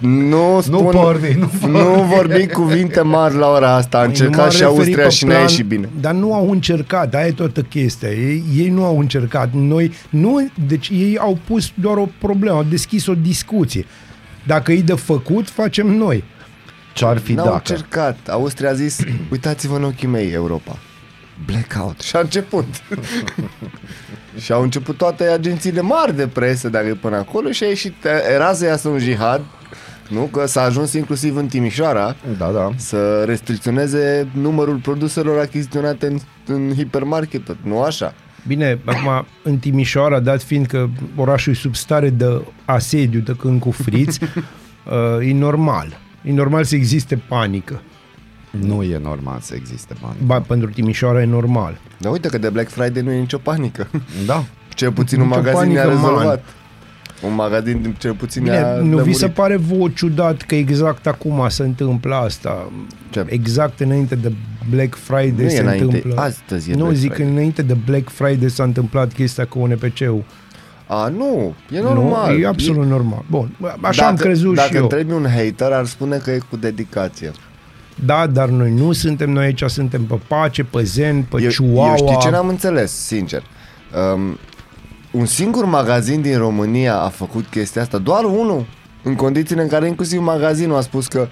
[0.00, 3.98] Nu spun, porni, nu nu vorbim cuvinte mari la ora asta.
[3.98, 5.88] A Nu încercat m-am și referit Austria pe și ne-a ieșit bine.
[6.00, 8.08] Dar nu au încercat, aia e toată chestia.
[8.08, 9.48] Ei, ei nu au încercat.
[9.52, 13.86] Noi, nu, deci ei au pus doar o problemă, au deschis o discuție.
[14.46, 16.24] Dacă e de făcut, facem noi.
[16.94, 17.56] Ce ar fi N-au dacă?
[17.56, 18.18] încercat.
[18.28, 18.98] Austria a zis,
[19.32, 20.76] uitați-vă în ochii mei, Europa.
[21.46, 22.00] Blackout.
[22.00, 22.66] Și a început.
[24.42, 27.94] și au început toate agențiile mari de presă, dacă e până acolo, și a ieșit,
[28.34, 29.40] era să iasă un jihad,
[30.08, 30.20] nu?
[30.20, 32.70] Că s-a ajuns inclusiv în Timișoara Da, da.
[32.76, 38.14] să restricționeze numărul produselor achiziționate în, în hipermarket, nu așa?
[38.46, 43.60] Bine, acum în Timișoara, dat fiind că orașul e sub stare de asediu de când
[43.60, 44.20] cu friți,
[45.20, 45.98] uh, e normal.
[46.22, 47.82] E normal să existe panică.
[48.60, 50.16] Nu e normal să existe bani.
[50.24, 51.78] Ba, pentru Timișoara e normal.
[51.98, 53.86] Dar uite că de Black Friday nu e nicio panică.
[54.26, 54.44] Da.
[54.74, 56.10] Cel puțin un Nicio magazin ne-a panică, man.
[56.12, 56.44] rezolvat.
[57.22, 59.16] Un magazin cel puțin Bine, ne-a nu vi lămurit.
[59.16, 62.72] se pare vouă ciudat că exact acum se întâmplă asta?
[63.10, 63.24] Ce?
[63.28, 64.32] Exact înainte de
[64.70, 66.20] Black Friday Nu e se înainte, întâmplă.
[66.22, 67.32] astăzi e nu, Black zic, Friday.
[67.32, 70.24] înainte de Black Friday s-a întâmplat chestia cu ONPC-ul.
[70.86, 72.32] A, nu, e normal.
[72.34, 73.24] Nu, e absolut normal.
[73.30, 74.82] Bun, așa dacă, am crezut dacă și eu.
[74.82, 77.30] întrebi un hater, ar spune că e cu dedicație.
[78.04, 81.88] Da, dar noi nu suntem, noi aici suntem pe pace, pe zen, pe Eu, chihuahua.
[81.98, 83.42] eu știi ce n-am înțeles, sincer.
[84.14, 84.38] Um,
[85.10, 88.66] un singur magazin din România a făcut chestia asta, doar unul,
[89.02, 91.28] în condițiile în care inclusiv magazinul a spus că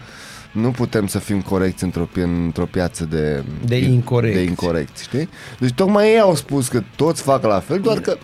[0.52, 4.36] nu putem să fim corecți într-o, pi- într-o piață de, De incorecți.
[4.38, 5.28] de incorrecți, știi?
[5.60, 8.16] Deci tocmai ei au spus că toți fac la fel, doar că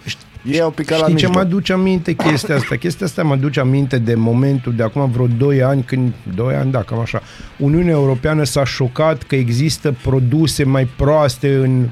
[0.45, 1.35] ei au picat la Știi ce mijloc.
[1.35, 2.77] mă aduce aminte chestia asta?
[2.77, 6.71] Chestia asta mă aduce aminte de momentul de acum vreo 2 ani, când, 2 ani,
[6.71, 7.23] da, cam așa,
[7.59, 11.89] Uniunea Europeană s-a șocat că există produse mai proaste în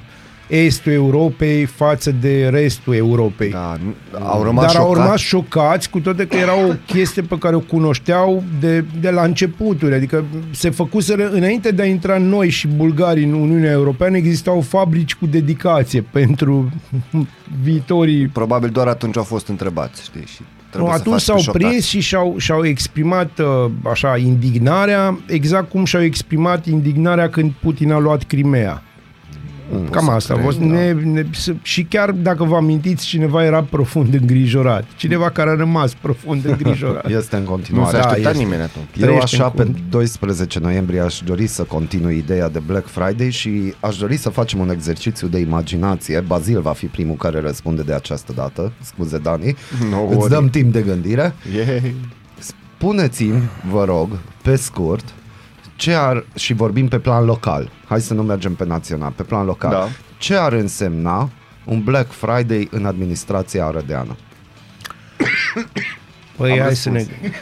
[0.51, 3.51] estul Europei față de restul Europei.
[3.51, 5.03] Da, nu- au rămas Dar au șocați.
[5.05, 9.23] rămas șocați, cu toate că era o chestie pe care o cunoșteau de, de la
[9.23, 9.95] începuturi.
[9.95, 15.15] Adică se făcuseră, înainte de a intra noi și bulgarii în Uniunea Europeană, existau fabrici
[15.15, 16.71] cu dedicație pentru
[17.63, 20.25] viitorii Probabil doar atunci au fost întrebați, știi?
[20.27, 21.65] Și nu, trebuie să atunci faci pe s-au șocați.
[21.65, 27.93] prins și și-au, și-au exprimat uh, așa indignarea, exact cum și-au exprimat indignarea când Putin
[27.93, 28.83] a luat Crimea.
[29.91, 30.59] Cam asta a fost.
[30.59, 34.85] Ne, ne, s- și chiar dacă vă amintiți, cineva era profund îngrijorat.
[34.97, 37.09] Cineva care a rămas profund îngrijorat.
[37.19, 37.91] Este în Nu continuare.
[37.91, 38.43] se Da, aștepta este.
[38.43, 38.87] nimeni atunci.
[38.97, 39.77] Eu Trăiește așa în pe cult.
[39.91, 44.59] 12 noiembrie aș dori să continui ideea de Black Friday și aș dori să facem
[44.59, 46.21] un exercițiu de imaginație.
[46.21, 48.73] Bazil va fi primul care răspunde de această dată.
[48.83, 49.57] Scuze, Dani.
[49.91, 50.33] No Îți worry.
[50.33, 51.35] dăm timp de gândire.
[51.57, 51.95] Yay.
[52.77, 54.09] Spuneți-mi, vă rog,
[54.43, 55.05] pe scurt,
[55.81, 59.45] ce ar, și vorbim pe plan local, hai să nu mergem pe național, pe plan
[59.45, 59.89] local, Da.
[60.19, 61.31] ce ar însemna
[61.65, 64.17] un Black Friday în administrația arădeană?
[66.37, 66.99] Păi Am hai să ne...
[66.99, 67.35] răspuns.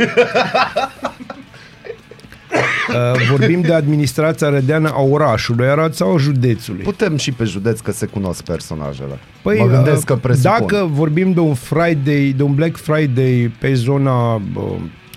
[2.88, 6.82] Uh, vorbim de administrația rădeană a orașului Arad sau a județului.
[6.82, 9.18] Putem și pe județ că se cunosc personajele.
[9.42, 10.50] Păi, mă gândesc că uh, presupun.
[10.58, 14.40] Dacă vorbim de un Friday, de un Black Friday pe zona, uh,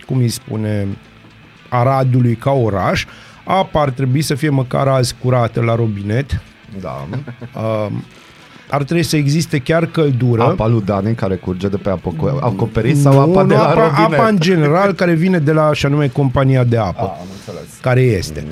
[0.06, 0.88] cum îi spune,
[1.74, 3.06] Aradului ca oraș,
[3.44, 6.42] apa ar trebui să fie măcar azi curată la robinet.
[6.82, 7.08] Da.
[7.56, 7.88] Uh,
[8.70, 10.44] ar trebui să existe chiar căldură.
[10.44, 13.70] Apa lui Dani care curge de pe apoco- acoperiș sau nu, apa de nu, la
[13.70, 14.20] apa, robinet?
[14.20, 17.02] apa în general care vine de la, așa nume, compania de apă.
[17.02, 17.78] Ah, am înțeles.
[17.82, 18.46] care este.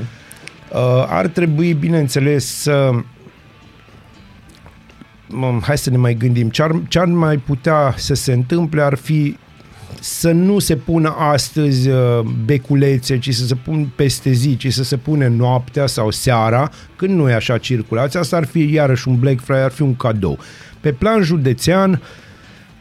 [0.71, 2.91] Uh, ar trebui, bineînțeles, să
[5.32, 6.49] Mă, hai să ne mai gândim.
[6.49, 9.38] Ce ar, ce ar mai putea să se întâmple ar fi
[10.01, 14.83] să nu se pună astăzi uh, beculețe, ci să se pun peste zi, ci să
[14.83, 18.19] se pune noaptea sau seara, când nu e așa circulația.
[18.19, 20.38] Asta ar fi iarăși un Black Friday, ar fi un cadou.
[20.79, 22.01] Pe plan județean,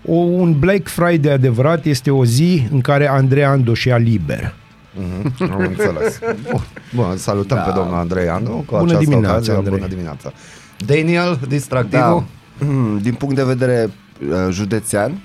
[0.04, 4.54] o, un Black Friday adevărat este o zi în care Andrei Andoș ia liber.
[4.94, 6.18] Mhm, Am înțeles.
[6.50, 6.61] Bun,
[6.94, 7.62] Bun salutăm da.
[7.62, 8.50] pe domnul Andrei Andu.
[8.50, 9.52] Cu Bună această dimineața, ocazie.
[9.52, 9.74] Andrei.
[9.76, 10.33] Bună dimineața.
[10.87, 12.24] Daniel, distractivul?
[12.59, 12.66] Da.
[13.00, 15.20] Din punct de vedere uh, județean,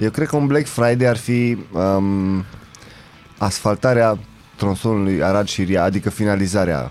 [0.00, 2.44] eu cred că un Black Friday ar fi um,
[3.38, 4.18] asfaltarea
[4.56, 6.90] tronsonului Arad Șiria, adică finalizarea.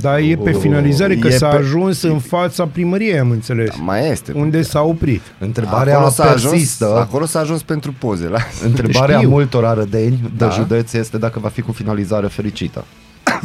[0.00, 3.74] Dar e pe Oh, finalizare că e s-a pe- ajuns în fața primăriei, am înțeles.
[3.82, 4.32] Mai este.
[4.34, 5.20] Unde s-a oprit.
[5.38, 6.84] Întrebarea acolo s-a persistă.
[6.84, 8.26] ajuns, acolo s-a ajuns pentru poze.
[8.28, 8.38] La...
[8.64, 9.28] Întrebarea Știu.
[9.28, 10.48] multor arădeni de Da.
[10.48, 12.84] județ este dacă va fi cu finalizare fericită.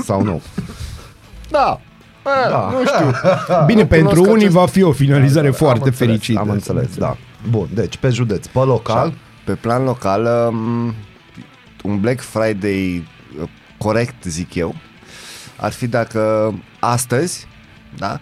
[0.04, 0.42] Sau nu.
[1.50, 1.80] Da.
[2.24, 2.50] Da.
[2.50, 2.70] da.
[2.80, 3.12] Nu știu.
[3.66, 6.40] Bine, Nu pentru cunosc unii acest- va fi o finalizare Am foarte înțeles, fericită.
[6.40, 7.18] Am înțeles, da.
[7.50, 10.94] Bun, deci pe județ, pe local, Pe plan local, um,
[11.84, 13.08] un Black Friday
[13.42, 14.76] uh, corect, zic eu,
[15.56, 17.48] ar fi dacă astăzi,
[17.98, 18.20] da,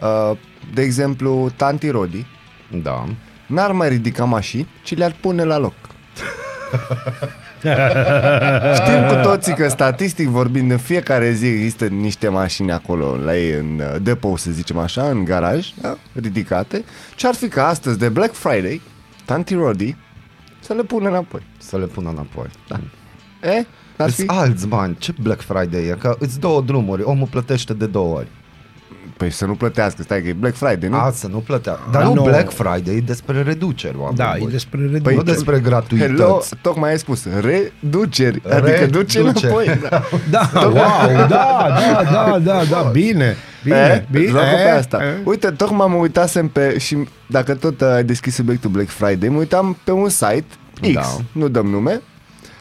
[0.00, 0.36] uh,
[0.74, 2.26] de exemplu, Tanti Rodi
[2.70, 3.04] da.
[3.46, 5.74] n-ar mai ridica mașini, ci le-ar pune la loc.
[8.78, 13.52] Știm cu toții că statistic vorbind în fiecare zi există niște mașini acolo la ei
[13.58, 15.96] în uh, depou, să zicem așa, în garaj, da?
[16.12, 16.84] ridicate.
[17.16, 18.80] Ce ar fi ca astăzi de Black Friday,
[19.24, 19.96] Tanti Rodi
[20.60, 21.42] să le pune înapoi.
[21.58, 22.46] Să le pună înapoi.
[22.68, 22.80] Da.
[23.50, 23.66] E?
[23.96, 24.26] Ar Îți fi?
[24.26, 24.96] alți bani.
[24.98, 25.96] Ce Black Friday e?
[25.98, 27.02] Că îți două drumuri.
[27.02, 28.28] Omul plătește de două ori.
[29.22, 30.96] Păi să nu plătească, stai că e Black Friday, nu?
[30.96, 31.82] A, să nu plătească.
[31.92, 32.22] Dar Ah, nu nu.
[32.22, 34.50] Black Friday, e despre reduceri, oameni Da, e buni.
[34.50, 35.14] despre Păi, reducere.
[35.16, 36.10] nu despre gratuități.
[36.12, 39.42] Hello, tocmai ai spus, reduceri, adică duce Reduceri.
[39.44, 39.66] înapoi.
[40.30, 40.50] Da.
[40.52, 44.06] Da, wow, da, da, da, da, da, bine, bine, e?
[44.10, 44.26] bine.
[44.26, 44.96] Joacă pe e, asta.
[45.02, 45.20] e.
[45.24, 49.38] Uite, tocmai mă uitasem pe, și dacă tot uh, ai deschis subiectul Black Friday, mă
[49.38, 50.44] uitam pe un site,
[50.80, 51.02] X, Da.
[51.32, 52.00] nu dăm nume,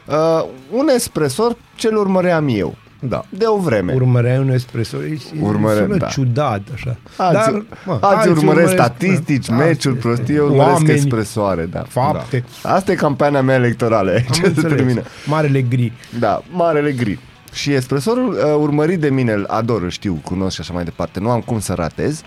[0.08, 2.76] uh, un espresor ce-l urmăream eu,
[3.08, 3.24] Da.
[3.30, 3.94] de o vreme.
[3.94, 6.06] Urmăreai un espresso, e- Urmăre- sună da.
[6.08, 6.98] ciudat așa.
[7.18, 10.08] Alții, Dar, mă, alții urmăresc urmăresc- statistici, Da, meciuri, este.
[10.08, 11.84] prostii, eu urmăresc Oameni, espresoare, da.
[11.88, 12.44] fapte.
[12.64, 12.74] Da.
[12.74, 14.74] Asta e campania mea electorală, Am ce se înțeles.
[14.76, 15.02] termină.
[15.28, 15.92] Marele gri.
[16.20, 17.20] Da, marele gri.
[17.54, 21.20] Și espresorul uh, urmărit de mine, îl ador, îl știu, cunosc și așa mai departe,
[21.20, 22.22] nu am cum să ratez.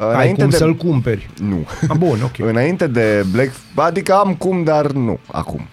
[0.00, 0.56] Uh, Ai cum de...
[0.56, 1.30] să-l cumperi.
[1.42, 1.66] Nu.
[1.88, 2.38] A, bun, ok.
[2.50, 3.50] Înainte de Black...
[3.74, 5.68] Adică am cum, dar nu, acum.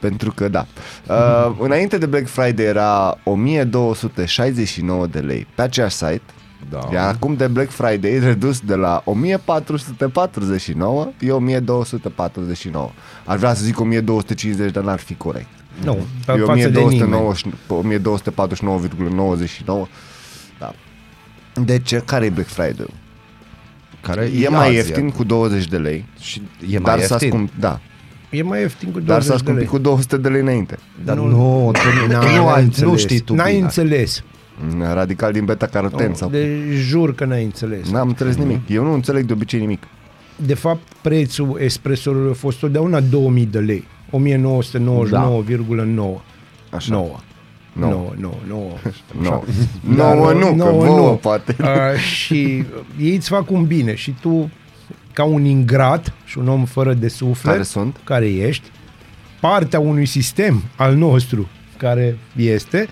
[0.00, 0.66] Pentru că da.
[1.08, 6.20] Uh, înainte de Black Friday era 1269 de lei pe aceeași site.
[6.70, 6.78] Da.
[6.92, 12.90] Iar acum de Black Friday redus de la 1449 e 1249.
[13.24, 15.46] Aș vrea să zic 1250, dar n-ar fi corect.
[15.84, 17.34] Nu, pe E față de nimeni.
[17.68, 19.88] 1249,99.
[20.58, 20.74] Da.
[21.64, 22.86] Deci, care e Black Friday?
[24.00, 27.28] Care E mai azi, ieftin cu 20 de lei, Și e mai dar s-a ieftin.
[27.30, 27.80] scump, da,
[28.30, 29.66] E mai ieftin cu 20 dar s-a de scumpit lei.
[29.66, 30.78] cu 200 de lei înainte.
[31.04, 31.26] Dar Nu.
[31.26, 31.78] nu, tu,
[32.12, 33.62] nu, tu nu, ai, nu știi tu N-ai bine.
[33.64, 34.22] înțeles.
[34.92, 36.08] Radical din beta-caroten.
[36.08, 36.28] Nu, sau...
[36.30, 37.90] de jur că n-ai înțeles.
[37.90, 38.60] N-am înțeles nimic.
[38.68, 39.82] Eu nu înțeleg de obicei nimic.
[40.36, 43.84] De fapt, prețul espressorului a fost totdeauna 2000 de lei.
[44.10, 44.16] 1999,9.
[46.70, 46.92] Așa.
[46.92, 47.16] 9.
[47.72, 47.92] Nouă.
[47.92, 48.62] 9, 9, 9.
[49.22, 49.42] No.
[49.96, 51.14] Dar, Nouă nu, că nouă vouă nu.
[51.16, 51.56] poate.
[51.62, 52.64] A, și
[53.00, 54.50] ei îți fac un bine și tu,
[55.18, 57.96] ca un ingrat și un om fără de suflet, Care sunt?
[58.04, 58.70] care ești,
[59.40, 62.88] partea unui sistem al nostru care este,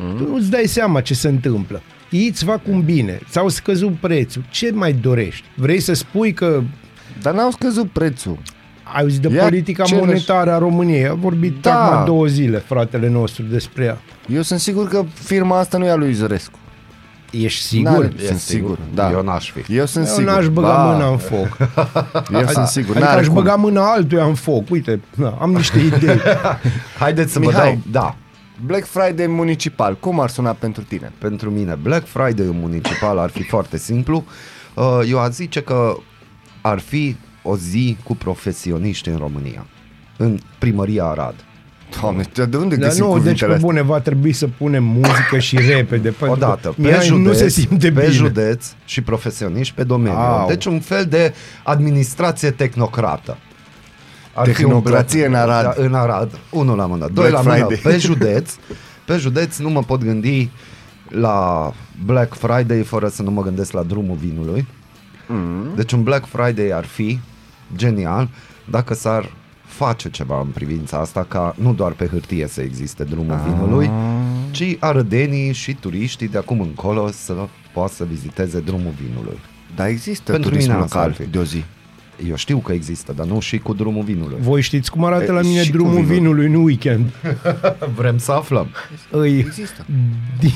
[0.00, 0.16] mm.
[0.16, 1.82] tu nu-ți dai seama ce se întâmplă.
[2.10, 4.44] Ei îți fac un bine, ți-au scăzut prețul.
[4.50, 5.44] Ce mai dorești?
[5.54, 6.62] Vrei să spui că
[7.22, 8.38] Dar n-au scăzut prețul.
[8.94, 11.06] ai auzit de Ia politica cele- monetară a României?
[11.06, 11.70] A vorbit Da.
[11.70, 11.84] da.
[11.84, 13.98] acum două zile fratele nostru despre ea.
[14.34, 16.58] Eu sunt sigur că firma asta nu e a lui Zărescu.
[17.32, 17.90] Ești sigur?
[17.90, 19.10] N-are- E Sunt sigur, da.
[19.10, 19.76] Eu n-aș fi.
[19.76, 20.32] Eu sunt Eu sigur.
[20.32, 21.56] n-aș băga Ba, mâna în foc.
[22.40, 22.90] Eu sunt sigur.
[22.90, 23.34] Adică N-are aș cum.
[23.34, 24.70] băga mâna altuia în foc.
[24.70, 26.18] Uite, na, am niște idei.
[26.98, 27.64] Haideți să vă Mihai.
[27.90, 28.02] dau...
[28.02, 28.16] Da,
[28.66, 29.96] Black Friday municipal.
[30.00, 31.12] Cum ar suna pentru tine?
[31.18, 34.24] pentru mine Black Friday municipal ar fi foarte simplu.
[34.74, 35.96] Uh, Eu aș zice că
[36.60, 39.66] ar fi o zi cu profesioniști în România.
[40.16, 41.34] În primăria Arad.
[42.02, 43.68] Doamne, de unde Dar găsim nu, deci cuvintele pe astea?
[43.68, 46.08] bune va trebui să punem muzică și repede.
[46.08, 48.12] pentru că Odată, pe Mihai județ, nu se simte pe bine.
[48.12, 50.18] județ și profesioniști pe domeniu.
[50.18, 50.48] Au.
[50.48, 53.36] Deci un fel de administrație tehnocrată.
[54.34, 55.62] Ar Tehnocrație fi un în Arad.
[55.64, 57.08] Da, în Arad, unul la mână.
[57.12, 57.80] Doi Black la mână, Friday.
[57.92, 58.52] pe județ.
[59.06, 60.50] Pe județ nu mă pot gândi
[61.08, 61.72] la
[62.04, 64.66] Black Friday fără să nu mă gândesc la drumul vinului.
[65.26, 65.66] Mm.
[65.76, 67.18] Deci un Black Friday ar fi
[67.76, 68.28] genial
[68.64, 69.30] dacă s-ar
[69.84, 73.40] face ceva în privința asta ca nu doar pe hârtie să existe drumul Ah.
[73.46, 73.90] vinului,
[74.50, 77.34] ci arădenii și turiștii de acum încolo să
[77.72, 79.38] poată să viziteze drumul vinului.
[79.76, 81.30] Dar există Pentru turism mine asta ar local fi.
[81.30, 81.64] de o zi.
[82.28, 84.36] Eu știu că există, dar nu și cu drumul vinului.
[84.40, 86.12] Voi știți cum arată E, la mine și cu drumul vinul.
[86.14, 87.10] vinului în weekend?
[87.98, 88.66] Vrem să aflăm.
[89.10, 89.86] Îi Există.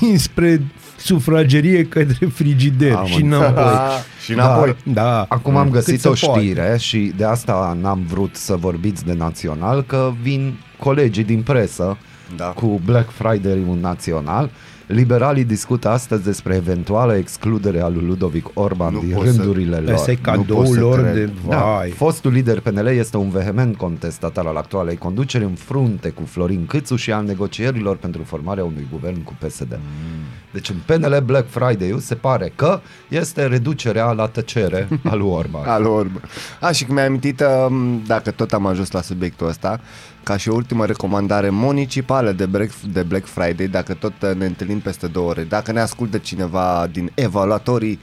[0.00, 0.62] dinspre
[0.96, 3.46] sufragerie către frigider Am și înțeles.
[3.48, 3.72] înapoi.
[4.24, 4.76] și înapoi.
[4.82, 5.26] Da.
[5.28, 6.40] Acum am găsit Cât o se poate.
[6.40, 11.96] știre și de asta n-am vrut să vorbiți de național, că vin colegii din presă
[12.36, 12.44] Da.
[12.44, 14.50] cu Black Friday-ul național.
[14.86, 19.76] Liberalii discută astăzi despre eventuală excludere a lui Ludovic Orban Nu din pot să- rândurile
[19.76, 19.92] lor.
[19.94, 21.14] Asta e pot cadoul să lor cred.
[21.14, 21.90] de Da, vai.
[21.90, 26.96] fostul lider PNL este un vehement contestatar al actualei conduceri în frunte cu Florin Câțu
[26.96, 29.70] și al negocierilor pentru formarea unui guvern cu PSD.
[29.70, 30.20] Mm.
[30.52, 35.64] Deci în PNL Black Friday-ul se pare că este reducerea la tăcere a lui Orban.
[35.76, 36.22] Al Orban.
[36.60, 39.80] A, și că mi-ai amintit, um, dacă tot am ajuns la subiectul ăsta,
[40.26, 44.46] ca și o ultimă recomandare municipală de Black, de Black Friday, dacă tot uh, ne
[44.46, 47.98] întâlnim peste două ore, dacă ne ascultă cineva din evaluatorii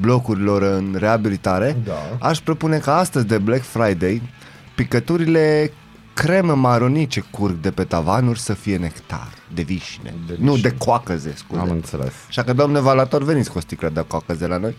[0.00, 2.26] blocurilor în reabilitare, Da.
[2.28, 4.22] aș propune ca astăzi de Black Friday
[4.74, 5.72] picăturile
[6.14, 10.14] cremă maronii ce curg de pe tavanuri să fie nectar de vișine.
[10.26, 10.68] De Nu, vișine.
[10.70, 11.60] de coacăze, scuze.
[11.60, 12.12] Am înțeles.
[12.28, 14.76] Așa că, domnule evaluator, veniți cu o sticlă de coacăze la noi.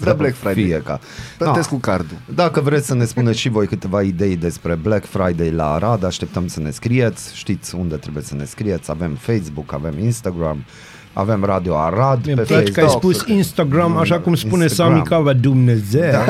[0.00, 0.54] De Black Friday.
[0.64, 1.00] Fie ca.
[1.38, 1.74] Plătesc Da.
[1.74, 2.16] cu cardul.
[2.34, 6.46] Dacă vreți să ne spuneți și voi câteva idei despre Black Friday la Arad, așteptăm
[6.46, 7.36] să ne scrieți.
[7.36, 8.90] Știți unde trebuie să ne scrieți.
[8.90, 10.64] Avem Facebook, avem Instagram,
[11.20, 13.14] avem Radio Arad Mi-e pe place că ai Facebook.
[13.14, 14.94] spus Instagram, așa cum spune Instagram.
[14.96, 16.10] Sami Cava, Dumnezeu.
[16.10, 16.24] Da.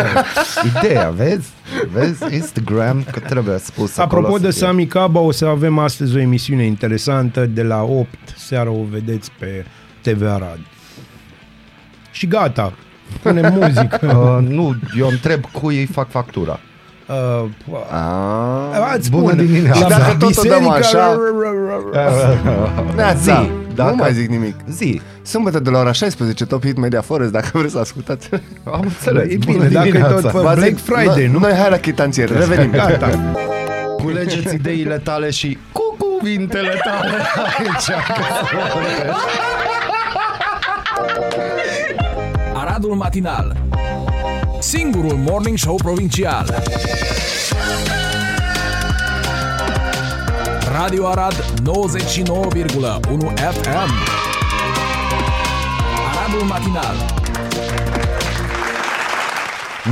[0.79, 1.49] Ideea, vezi?
[1.93, 2.35] Vezi?
[2.35, 4.67] Instagram, că trebuie spus Apropo acolo de să fie.
[4.67, 9.31] Sami Caba, o să avem astăzi o emisiune interesantă de la 8 seara o vedeți
[9.39, 9.65] pe
[10.01, 10.59] TV Arad.
[12.11, 12.73] Și gata,
[13.23, 14.39] punem muzică.
[14.41, 16.61] Uh, nu, eu întreb cui îi fac factura.
[17.09, 17.45] Uh,
[17.91, 19.43] Ah, Ați Bună spune.
[19.45, 19.81] dimineața.
[19.81, 21.17] La Și dacă tot o dăm biserică- așa-
[22.97, 23.49] Neața,
[23.83, 24.55] Zi, nu dacă- mai zic nimic.
[24.71, 28.29] Zi, Sâmbătă de la ora 16, Top Hit Media Forest, dacă vreți să ascultați.
[28.65, 29.33] am înțeles.
[29.33, 30.15] E Bună bine, dacă e dimineața.
[30.21, 31.39] tot pe V-ați Black zis, Friday, noi, nu?
[31.39, 32.71] Noi hai la chitanțier, revenim.
[32.71, 33.35] Gata.
[34.03, 37.11] Culegeți ideile tale și cu cuvintele tale
[37.47, 37.89] aici.
[42.55, 43.57] Aradul Matinal
[44.61, 46.63] Singurul Morning Show Provincial
[50.79, 51.43] Radio Arad 99,1
[53.37, 53.91] FM
[56.09, 56.97] Aradul Matinal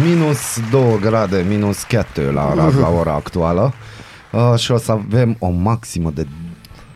[0.04, 0.38] Minus
[0.70, 3.72] 2 grade, minus 4 la Arad la ora actuală
[4.32, 6.26] uh, și o să avem o maximă de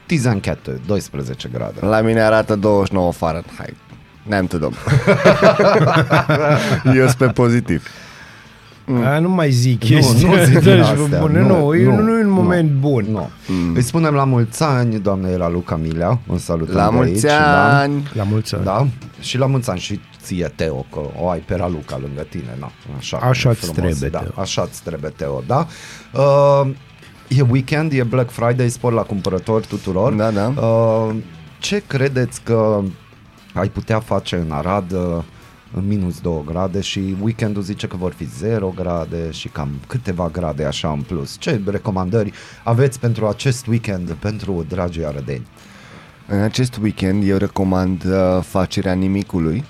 [0.07, 1.87] 14, 12 grade.
[1.87, 3.76] La mine arată 29 Fahrenheit.
[4.22, 4.72] Ne-am te dom.
[6.98, 7.87] Eu sunt pe pozitiv.
[9.05, 12.19] A, nu mai zic Nu, chestii nu zic din astea, astea, bune, nu, e, nu,
[12.19, 13.07] e un moment bun.
[13.11, 13.31] Nu.
[13.75, 18.11] Îi spunem la mulți ani, doamne, era Luca Milea, un salut La mulți ani.
[18.12, 18.64] La mulți ani.
[18.64, 18.87] Da,
[19.21, 22.71] și la mulți ani și ție, Teo, că o ai pe Raluca lângă tine, na,
[22.97, 23.16] așa.
[23.16, 24.40] Așa-ți frumos, trebuie, da, Teo.
[24.40, 25.66] Așa-ți trebuie, Teo, da.
[26.12, 26.71] Uh,
[27.29, 30.12] e weekend, e Black Friday, spor la cumpărători tuturor.
[30.12, 30.53] Da, da.
[30.62, 31.14] Uh,
[31.59, 32.81] ce credeți că
[33.55, 35.23] ai putea face în Arad uh, în
[35.87, 40.65] minus 2 grade și weekendul zice că vor fi 0 grade și cam câteva grade
[40.65, 41.37] așa în plus.
[41.39, 42.33] Ce recomandări
[42.65, 45.47] aveți pentru acest weekend pentru dragii arădeni?
[46.27, 49.65] În acest weekend eu recomand uh, facerea nimicului.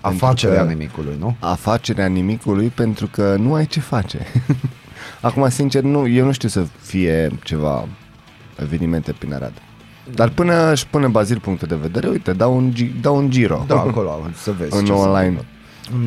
[0.00, 1.36] Afacerea că- nimicului, nu?
[1.38, 4.26] Afacerea nimicului pentru că nu ai ce face.
[5.20, 7.88] Acum, sincer, nu, eu nu știu să fie ceva
[8.60, 9.52] evenimente prin Arad.
[10.14, 13.64] Dar până își pune Bazil punctul de vedere, uite, dau un, gi- dau un giro.
[13.66, 15.18] Da, acolo, să vezi În ce se online.
[15.26, 15.46] întâmplă.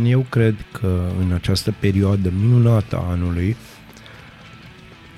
[0.09, 3.55] Eu cred că în această perioadă minunată a anului,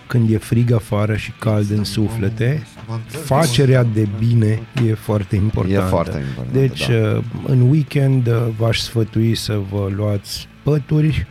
[0.08, 2.68] când e frig afară și cald în suflete,
[3.08, 5.80] facerea de bine e foarte importantă.
[5.80, 6.94] E foarte importantă, Deci, da.
[6.94, 11.28] uh, în weekend uh, v-aș sfătui să vă luați pături,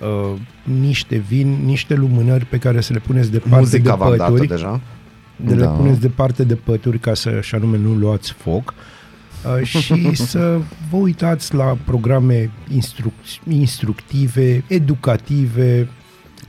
[0.00, 0.38] uh,
[0.80, 4.48] niște vin, niște lumânări pe care să le puneți departe Muzica de v-am dat pături,
[4.48, 4.80] deja?
[5.44, 5.70] De le Da.
[5.70, 8.74] puneți departe de pături ca să, și anume, nu luați foc
[9.58, 15.88] uh, și să vă uitați la programe instruc- instructive, educative,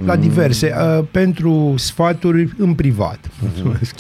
[0.06, 3.30] la diverse, uh, pentru sfaturi în privat.
[3.42, 3.96] Mulțumesc.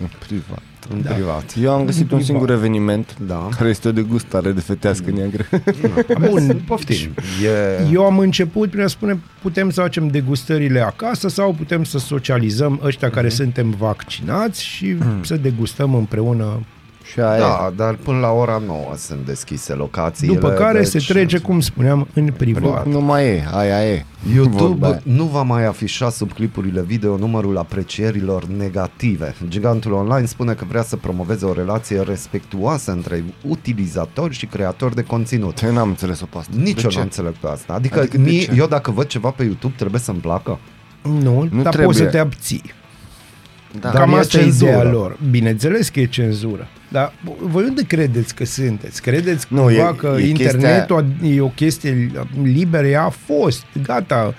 [0.00, 0.62] În privat.
[0.90, 1.12] În Da.
[1.12, 1.54] privat.
[1.62, 2.24] Eu am găsit un privat.
[2.24, 3.48] singur eveniment Da.
[3.56, 5.44] care este o degustare de fetească neagră.
[6.28, 7.14] Bun, poftim.
[7.44, 7.88] E...
[7.92, 12.80] Eu am început prin a spune putem să facem degustările acasă sau putem să socializăm
[12.84, 16.60] ăștia care suntem vaccinați și să degustăm împreună.
[17.16, 17.40] Și aia e.
[17.40, 20.34] Da, dar până la ora 9 sunt deschise locațiile.
[20.34, 22.86] După care se deci- trece, cum spuneam, în privat.
[22.86, 24.04] Nu mai e, aia e.
[24.24, 25.00] Vorba YouTube aia.
[25.02, 29.34] nu va mai afișa sub clipurile video numărul aprecierilor negative.
[29.48, 35.02] Gigantul online spune că vrea să promoveze o relație respectuoasă între utilizatori și creatori de
[35.02, 35.62] conținut.
[35.62, 36.52] Eu n-am înțeles-o pe asta.
[36.56, 36.96] Nici De eu ce?
[36.96, 37.72] nu înțeleg pe asta.
[37.72, 38.52] Adică, Adică de mie, ce?
[38.56, 40.58] eu dacă văd ceva pe YouTube trebuie să-mi placă.
[41.02, 41.84] Nu, Nu dar trebuie.
[41.84, 42.62] poți să te abții.
[43.80, 43.90] Da.
[43.90, 44.70] Dar Cam e asta e cenzură.
[44.70, 45.16] ideea lor.
[45.30, 46.68] Bineînțeles că e cenzură.
[46.88, 49.02] Dar voi unde credeți că sunteți?
[49.02, 52.10] Credeți Nu, cumva e- că e internetul a- e o chestie
[52.42, 52.86] liberă?
[52.86, 54.34] Ea a fost, gata.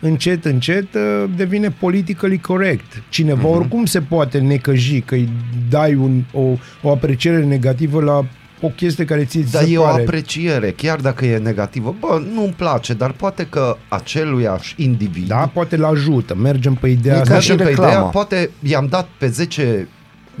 [0.00, 3.02] Încet, încet uh, devine politically correct.
[3.08, 3.56] Cineva Mhm.
[3.56, 5.28] oricum se poate necăji că îi
[5.70, 6.40] dai un, o,
[6.82, 8.24] o apreciere negativă la
[8.62, 10.02] o chestie care ți Dar se e o pare...
[10.02, 11.94] apreciere, chiar dacă e negativă.
[12.00, 16.34] Bă, nu-mi place, dar poate că aceluiași individ Da, poate l ajută.
[16.34, 17.34] Mergem pe ideea E asta.
[17.34, 17.92] ca și Mergem pe reclama.
[17.92, 19.88] ideea, poate i-am dat pe 10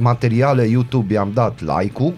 [0.00, 2.14] materiale YouTube, i-am dat like-ul,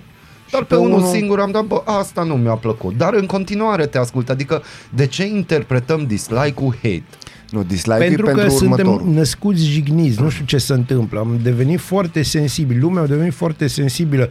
[0.51, 2.97] dar pe, pe unul unul- singur am dat, bă, asta nu mi-a plăcut.
[2.97, 4.63] Dar în continuare te ascult, adică
[4.95, 7.03] de ce interpretăm dislike-ul hate?
[7.51, 8.97] Nu, dislike Pentru, pentru, că pentru următorul.
[8.99, 11.19] suntem născuți jigniți, nu știu ce se întâmplă.
[11.19, 14.29] Am devenit foarte sensibili, lumea a devenit foarte sensibilă.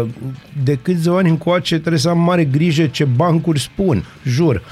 [0.00, 0.06] Uh,
[0.62, 4.62] De câțiva ani încoace trebuie să am mare grijă ce bancuri spun, jur.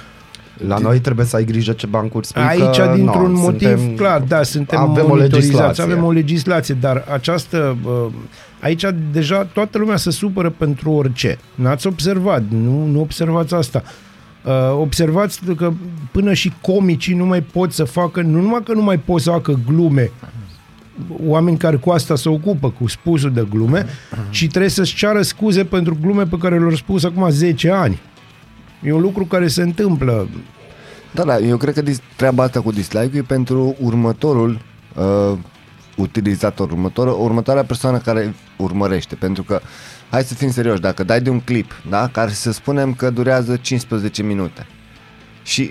[0.66, 3.96] La noi trebuie să ai grijă ce bancuri spui Aici, că, dintr-un nu, motiv suntem,
[3.96, 5.82] clar, da, suntem avem o monitorizați, legislație.
[5.82, 8.12] avem o legislație, dar această, uh,
[8.60, 11.38] aici deja toată lumea se supără pentru orice.
[11.54, 13.82] N-ați observat, nu, nu observați asta.
[14.44, 15.72] Uh, observați că
[16.12, 19.30] până și comicii nu mai pot să facă, nu numai că nu mai pot să
[19.30, 20.10] facă glume,
[21.26, 23.86] oameni care cu asta se ocupă, cu spusul de glume,
[24.30, 28.00] ci trebuie să-și ceară scuze pentru glume pe care le-au spus acum 10 ani.
[28.82, 30.28] E un lucru care se întâmplă.
[31.10, 34.60] Da, da, eu cred că dis- treaba asta cu dislike e pentru următorul
[34.96, 35.38] uh,
[35.96, 39.14] utilizator, următor, următoarea persoană care urmărește.
[39.14, 39.60] Pentru că,
[40.10, 43.56] hai să fim serioși, dacă dai de un clip, da, care să spunem că durează
[43.56, 44.66] 15 minute
[45.42, 45.70] și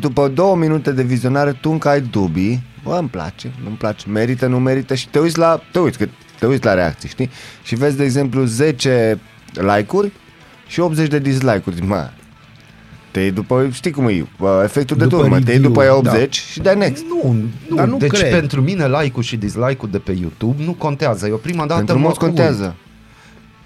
[0.00, 4.46] după două minute de vizionare tu încă ai dubii, bă, îmi place, nu-mi place, merită,
[4.46, 6.06] nu merită și te uiți la, te uiți, că
[6.38, 7.30] te uiți la reacții, știi?
[7.62, 9.20] Și vezi, de exemplu, 10
[9.52, 10.12] like-uri
[10.66, 11.82] și 80 de dislike-uri.
[11.82, 12.10] Mă,
[13.10, 15.80] te iei după, știi cum e, bă, efectul de După turmă, te iei review, după
[15.80, 16.10] aia da.
[16.10, 17.04] 80 și dai next.
[17.04, 17.36] Nu,
[17.68, 18.30] nu, Dar nu deci cred.
[18.30, 21.26] pentru mine like-ul și dislike-ul de pe YouTube nu contează.
[21.28, 22.34] Eu prima dată Pentru mă mulți uit.
[22.34, 22.74] contează.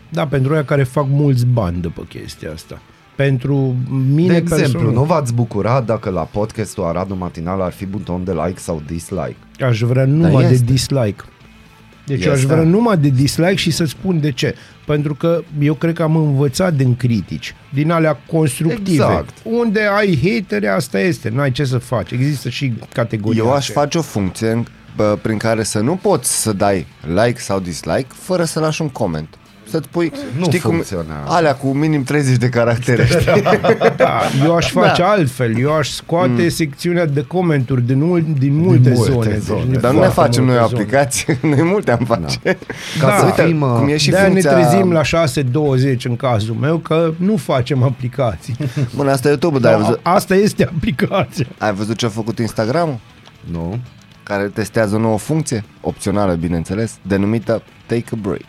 [0.09, 2.81] Da, pentru aia care fac mulți bani după chestia asta.
[3.17, 3.75] Pentru
[4.15, 8.25] mine De exemplu, personal, nu v-ați bucurat dacă la podcastul Aradul Matinal ar fi buton
[8.25, 9.37] de like sau dislike?
[9.61, 10.73] aș vrea numai de este.
[10.73, 11.23] dislike.
[12.07, 12.53] Deci eu aș Este.
[12.55, 14.55] vrea numai de dislike și să spun de ce.
[14.87, 18.91] Pentru că eu cred că am învățat din critici, din alea constructive.
[19.05, 19.35] Exact.
[19.43, 22.11] Unde ai hatere, asta este, n-ai ce să faci.
[22.11, 23.75] Există și categorii Eu aș astea.
[23.83, 24.65] face o funcție în-
[24.97, 28.89] bă, prin care să nu poți să dai like sau dislike fără să lași un
[28.89, 29.29] comment.
[29.73, 31.25] Să-ți pui, Nu știi cum, funcționează.
[31.27, 33.43] alea cu minim 30 de caractere, știi?
[33.97, 35.09] Da, eu aș face Da.
[35.11, 35.59] altfel.
[35.59, 39.39] Eu aș scoate secțiunea de comenturi din, ul- din multe, multe zone.
[39.39, 39.65] zone.
[39.71, 40.83] Deci, Dar nu ne foarte facem noi o multe zone.
[40.83, 42.39] aplicație, noi multe am face.
[43.01, 43.17] Ca Da.
[43.19, 43.59] să Uite, fim...
[43.61, 44.57] cum e uh, și de-aia funcția...
[44.57, 45.01] ne trezim la
[45.95, 48.57] 6.20 în cazul meu că nu facem aplicații.
[48.97, 51.47] Bun, asta e YouTube, dar ai văzut, Asta este aplicația.
[51.59, 53.01] ai văzut ce a făcut Instagram?
[53.51, 53.79] Nu?
[54.23, 58.41] Care testează o nouă funcție, opțională, bineînțeles, denumită Take a Break.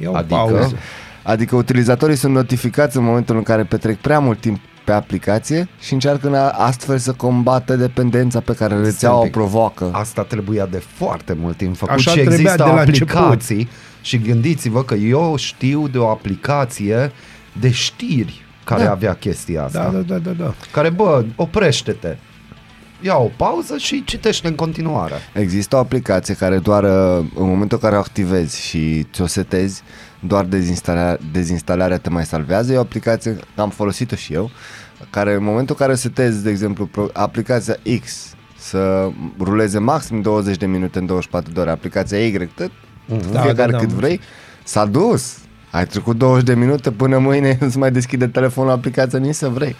[0.00, 0.34] Ia o Adică?
[0.34, 0.76] pauză.
[1.22, 5.92] Adică utilizatorii sunt notificați în momentul în care petrec prea mult timp pe aplicație și
[5.92, 9.30] încearcă în a- astfel să combată dependența pe care rețeaua o pic.
[9.32, 9.88] provoacă.
[9.92, 13.68] Asta trebuia de foarte mult timp făcut Așa și trebuia există de la aplicații
[14.00, 17.12] și gândiți-vă că eu știu de o aplicație
[17.60, 18.90] de știri care Da.
[18.90, 19.90] avea chestia asta.
[19.92, 20.54] Da, da, da, da, da.
[20.72, 22.16] Care, bă, oprește-te.
[23.00, 25.14] Ia o pauză și citește în continuare.
[25.32, 29.82] Există o aplicație care doar uh, în momentul în care o activezi și ți-o setezi,
[30.20, 32.72] doar dezinstalarea, dezinstalarea te mai salvează.
[32.72, 34.50] E o aplicație, am folosit-o și eu,
[35.10, 39.08] care în momentul în care setezi, de exemplu, pro- aplicația X să
[39.40, 42.70] ruleze maxim 20 de minute în 24 de ore, aplicația Y, tot,
[43.32, 44.20] Da, fiecare da, da, cât am vrei,
[44.64, 45.36] s-a dus.
[45.70, 49.76] Ai trecut 20 de minute până mâine îți mai deschide telefonul aplicația nici să vrei.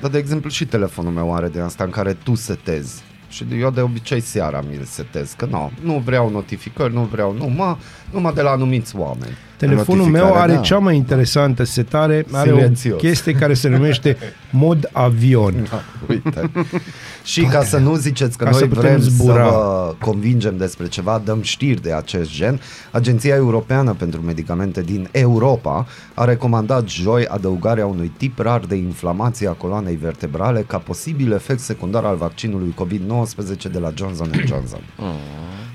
[0.00, 3.02] Dar, de exemplu, și telefonul meu are de asta în care tu setezi.
[3.28, 7.46] Și eu de obicei seara mi-l setez, că nu, nu vreau notificări, nu vreau, nu,
[7.46, 7.76] mă,
[8.12, 9.36] numai de la anumiți oameni.
[9.58, 10.60] Telefonul meu Notificarea, are da.
[10.60, 12.94] cea mai interesantă setare, are Silențios.
[12.94, 14.16] o chestie care se numește
[14.50, 15.68] mod avion.
[16.08, 16.50] Uite.
[17.24, 19.44] și ca să nu ziceți că Ca noi să putem vrem zbura.
[19.44, 22.60] să vă convingem despre ceva, dăm știri de acest gen.
[22.90, 29.48] Agenția Europeană pentru Medicamente din Europa a recomandat joi adăugarea unui tip rar de inflamație
[29.48, 34.80] a coloanei vertebrale ca posibil efect secundar al vaccinului COVID-19 de la Johnson Johnson.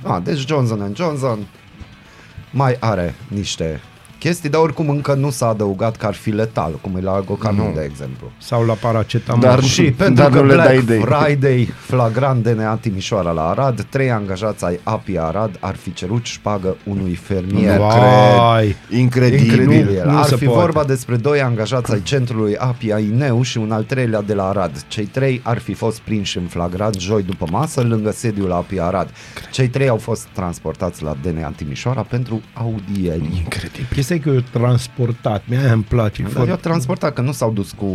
[0.05, 1.39] Ah, deci Johnson Johnson
[2.53, 3.81] mai are niște
[4.23, 7.73] chestii, dar oricum încă nu s-a adăugat că ar fi letal, cum e la algocamin,
[7.75, 8.31] de exemplu.
[8.37, 9.41] Sau la paracetamol.
[9.41, 10.99] Dar- Și pentru Dar că nu le Black dai idei.
[10.99, 16.75] Friday, flagrant DNA Timișoara la Arad, trei angajați ai API Arad ar fi cerut șpagă
[16.83, 17.77] unui fermier.
[17.77, 18.75] Vai.
[18.89, 19.45] Incredibil.
[19.59, 20.01] Incredibil.
[20.05, 20.59] Nu- nu ar se fi poate.
[20.59, 24.85] vorba despre doi angajați ai centrului API Aineu și un al treilea de la Arad.
[24.87, 29.09] Cei trei ar fi fost prinși în flagrant joi după masă lângă sediul API Arad.
[29.51, 33.29] Cei trei au fost transportați la DNA Timișoara pentru audieri.
[33.43, 33.87] Incredibil.
[33.93, 36.21] Chestia e că eu transportat, mie aia îmi place.
[36.21, 37.85] Dar foarte- eu transportat că nu s-au dus cu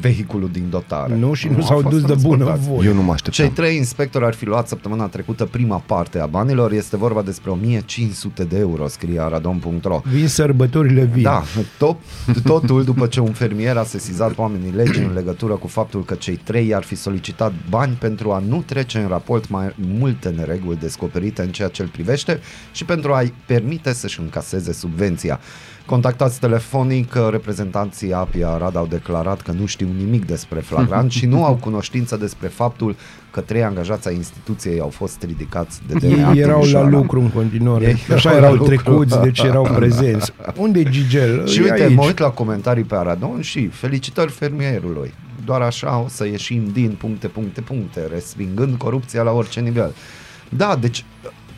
[0.00, 1.16] vehiculul din dotare.
[1.16, 2.68] Nu și nu au s-au fost dus de bună transportați.
[2.68, 2.88] voie.
[2.88, 3.44] Eu nu mă așteptam.
[3.46, 6.72] Cei trei inspectori ar fi luat săptămâna trecută prima parte a banilor.
[6.72, 10.00] Este vorba despre 1500 de euro, scrie aradon.ro.
[10.04, 11.22] Vin sărbătorile vin.
[11.22, 11.42] Da,
[11.78, 11.96] tot,
[12.44, 16.36] totul după ce un fermier a sesizat oamenii legii în legătură cu faptul că cei
[16.36, 21.42] trei ar fi solicitat bani pentru a nu trece în raport mai multe nereguli descoperite
[21.42, 22.40] în ceea ce îl privește
[22.72, 25.40] și pentru a-i permite să-și încaseze subvenția.
[25.86, 31.44] Contactați telefonic, reprezentanții API Arad au declarat că nu știu nimic despre flagrant și nu
[31.44, 32.96] au cunoștință despre faptul
[33.30, 36.88] că trei angajați ai instituției au fost ridicați de DNA Ei erau la Timișoara.
[36.88, 37.84] lucru în continuare.
[37.84, 38.74] Ei Așa erau la erau lucru.
[38.74, 40.32] trecuți, deci erau prezenți.
[40.56, 41.46] Unde e Gigel?
[41.46, 41.94] Și E uite, aici.
[41.94, 45.14] mă uit la comentarii pe Aradon și felicitări fermierului.
[45.44, 49.94] Doar așa o să ieșim din puncte, puncte, puncte, respingând corupția la orice nivel.
[50.48, 51.04] Da, deci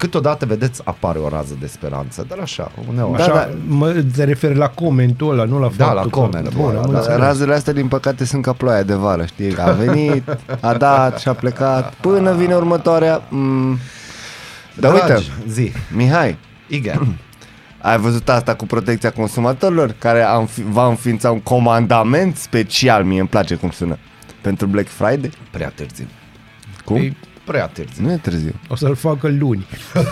[0.02, 3.16] câteodată, vedeți, apare o rază de speranță, dar așa, uneori.
[3.16, 3.48] Da, Așa, da.
[3.66, 6.08] mă, te referi la comentul ăla, nu la Da, faptul la că...
[6.08, 6.98] comentul Bun, ăla, am da.
[6.98, 7.18] înțeles.
[7.18, 9.56] Razele astea, din păcate, sunt ca ploaia de vară, știi?
[9.58, 13.22] A venit, a dat și a plecat, până vine următoarea.
[13.28, 13.78] Mm.
[14.74, 16.38] Dar uite, Dragi, zi, Mihai,
[16.68, 17.16] igen.
[17.90, 19.94] ai văzut asta cu protecția consumatorilor?
[19.98, 23.98] Care a înfi- va înființa un comandament special, mie îmi place cum sună,
[24.40, 25.30] pentru Black Friday?
[25.50, 26.06] Prea târziu.
[26.84, 26.96] Cum?
[26.96, 28.04] Ei, Prea târziu.
[28.06, 28.52] Nu e târziu.
[28.68, 29.66] O să-l facă luni.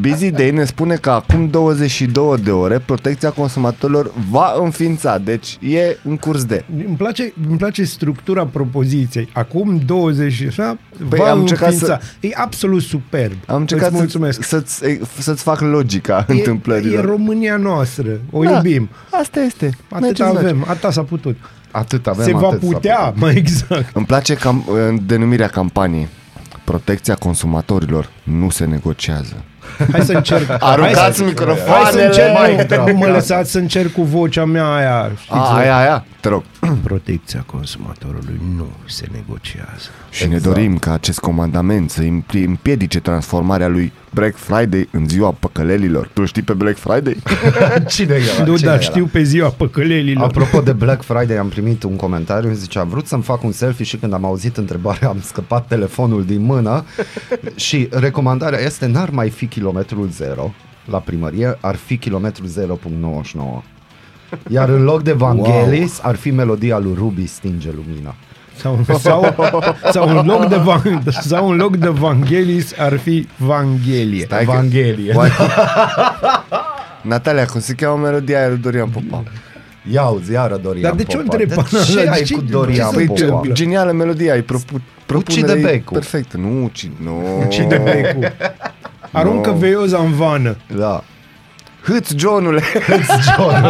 [0.00, 5.96] Busy Day ne spune că acum 22 de ore protecția consumatorilor va înființa, deci e
[6.04, 6.64] în curs de.
[6.86, 9.28] Îmi place, îmi place structura propoziției.
[9.32, 10.78] Acum 20 așa,
[11.08, 11.98] Păi va am încercat înființa.
[12.20, 13.32] E absolut superb.
[13.46, 14.42] Am încercat Îți mulțumesc.
[14.42, 17.04] să, să-ți, să-ți fac logica E, e întâmplărilor.
[17.04, 18.20] România noastră.
[18.30, 18.88] O Da, iubim.
[19.10, 19.64] Asta este.
[19.64, 20.46] Noi Atât ce-ți place?
[20.46, 21.36] avem, atâta s-a putut.
[21.72, 23.20] Atât avem, Se va atât s-a putea, putut.
[23.20, 23.84] mai exact.
[23.92, 26.08] Îmi place cam, în denumirea campaniei.
[26.64, 29.34] Protecția consumatorilor nu se negociază.
[29.92, 30.46] Hai să încerc.
[30.48, 31.82] hai Aruncați să, microfoanele!
[31.82, 33.12] hai să încerc, mai nu, drag, nu mă gata.
[33.16, 35.10] lăsați să încerc cu vocea mea aia.
[35.16, 36.42] Știți, A, aia, aia, te rog.
[36.84, 39.88] Protecția consumatorului nu se negociază.
[40.10, 45.30] Și ne dorim ca acest comandament să impli- împiedice transformarea lui Black Friday în ziua
[45.30, 46.08] păcălelilor.
[46.12, 47.16] Tu știi pe Black Friday?
[47.88, 48.44] Cine era?
[48.44, 48.90] Nu, Cine dar era?
[48.90, 50.24] știu pe ziua păcălelilor.
[50.24, 53.84] Apropo de Black Friday, am primit un comentariu, zice, am vrut să-mi fac un selfie
[53.84, 56.84] și când am auzit întrebarea am scăpat telefonul din mână
[57.66, 60.54] și recomandarea este n-ar mai fi kilometrul zero
[60.84, 62.48] la primărie, ar fi kilometrul
[63.64, 63.71] 0.99.
[64.48, 68.14] Iar în loc de Vangelis ar fi melodia lui Ruby Stinge Lumina.
[68.56, 69.34] Sau, sau,
[69.92, 74.24] sau, în loc de van, sau în loc de Vangelis ar fi Vanghelie.
[74.24, 75.12] Stai că- Evanghelie.
[75.14, 75.32] Oare-
[77.02, 79.22] Natalia, cum se cheamă melodia aia lui Dorian Popa?
[79.92, 81.36] Ia uzi, iară Dorian Dar de ce o Popa.
[81.36, 81.62] întrebi?
[81.70, 83.22] De ce De ai ce- cu de Dorian ce se Popa?
[83.22, 83.52] întâmplă?
[83.52, 85.96] Genială melodia, ai propu- propunere Ucide becul.
[85.96, 86.34] perfect.
[86.34, 87.22] Nu, uci, nu.
[87.48, 88.32] Cine becul?
[89.10, 89.56] Aruncă No.
[89.56, 90.56] veioza în vană.
[90.76, 91.04] Da.
[91.84, 92.62] Hâț Johnule!
[93.36, 93.64] John.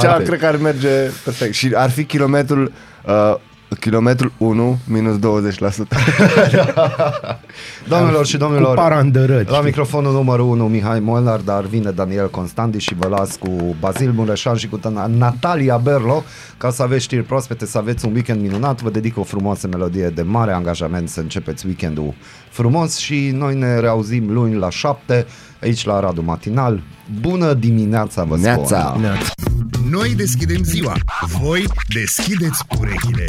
[0.00, 0.88] Cea cred că ar merge
[1.24, 1.54] perfect.
[1.54, 2.72] Și ar fi kilometrul
[3.06, 3.34] uh,
[3.80, 5.18] kilometrul 1 minus 20%.
[7.88, 9.50] Doamnelor și Cu domnilor, parandărăți.
[9.50, 14.12] la microfonul numărul 1 Mihai Molnar, dar vine Daniel Constandi și vă las cu Bazil
[14.12, 16.24] Mureșan și cu Tana- Natalia Berlo
[16.56, 18.80] ca să aveți știri proaspete, să aveți un weekend minunat.
[18.80, 22.14] Vă dedic o frumoasă melodie de mare angajament să începeți weekendul
[22.50, 25.26] frumos și noi ne reauzim luni la 7
[25.62, 26.82] aici la Radu Matinal.
[27.20, 28.86] Bună dimineața vă Neața.
[28.88, 29.00] spun!
[29.00, 29.32] Neața.
[29.90, 30.96] Noi deschidem ziua,
[31.40, 33.24] voi deschideți urechile.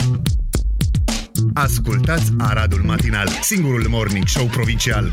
[1.54, 5.12] Ascultați Aradul Matinal, singurul morning show provincial.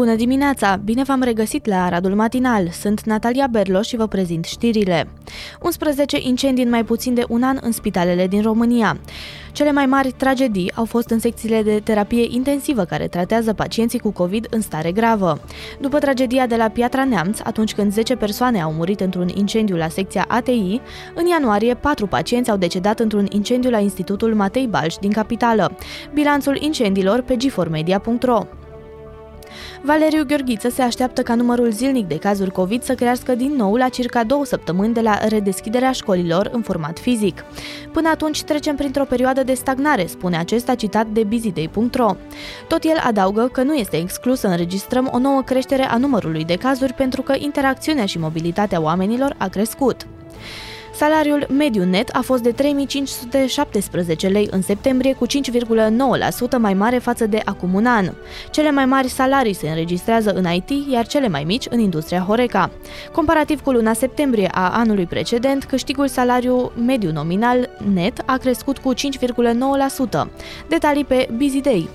[0.00, 0.76] Bună dimineața!
[0.84, 2.68] Bine v-am regăsit la Aradul Matinal.
[2.68, 5.08] Sunt Natalia Berlo și vă prezint știrile.
[5.62, 9.00] 11 incendii în mai puțin de un an în spitalele din România.
[9.52, 14.10] Cele mai mari tragedii au fost în secțiile de terapie intensivă care tratează pacienții cu
[14.10, 15.40] COVID în stare gravă.
[15.80, 19.88] După tragedia de la Piatra Neamț, atunci când 10 persoane au murit într-un incendiu la
[19.88, 20.80] secția ATI,
[21.14, 25.76] în ianuarie 4 pacienți au decedat într-un incendiu la Institutul Matei Balș din capitală.
[26.12, 28.46] Bilanțul incendiilor pe giformedia.ro
[29.82, 33.88] Valeriu Gheorghiță se așteaptă ca numărul zilnic de cazuri COVID să crească din nou la
[33.88, 37.44] circa două săptămâni de la redeschiderea școlilor în format fizic.
[37.92, 42.16] Până atunci trecem printr-o perioadă de stagnare, spune acesta citat de busyday.ro.
[42.68, 46.54] Tot el adaugă că nu este exclus să înregistrăm o nouă creștere a numărului de
[46.54, 50.06] cazuri pentru că interacțiunea și mobilitatea oamenilor a crescut.
[51.00, 55.32] Salariul mediu net a fost de 3517 lei în septembrie, cu 5,9%
[56.58, 58.12] mai mare față de acum un an.
[58.50, 62.70] Cele mai mari salarii se înregistrează în IT, iar cele mai mici în industria Horeca.
[63.12, 68.92] Comparativ cu luna septembrie a anului precedent, câștigul salariu mediu nominal net a crescut cu
[68.94, 70.26] 5,9%.
[70.68, 71.88] Detalii pe Busy Day.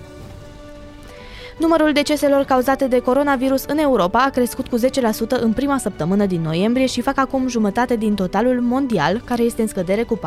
[1.58, 4.82] Numărul deceselor cauzate de coronavirus în Europa a crescut cu 10%
[5.28, 9.68] în prima săptămână din noiembrie și fac acum jumătate din totalul mondial, care este în
[9.68, 10.22] scădere cu 4%.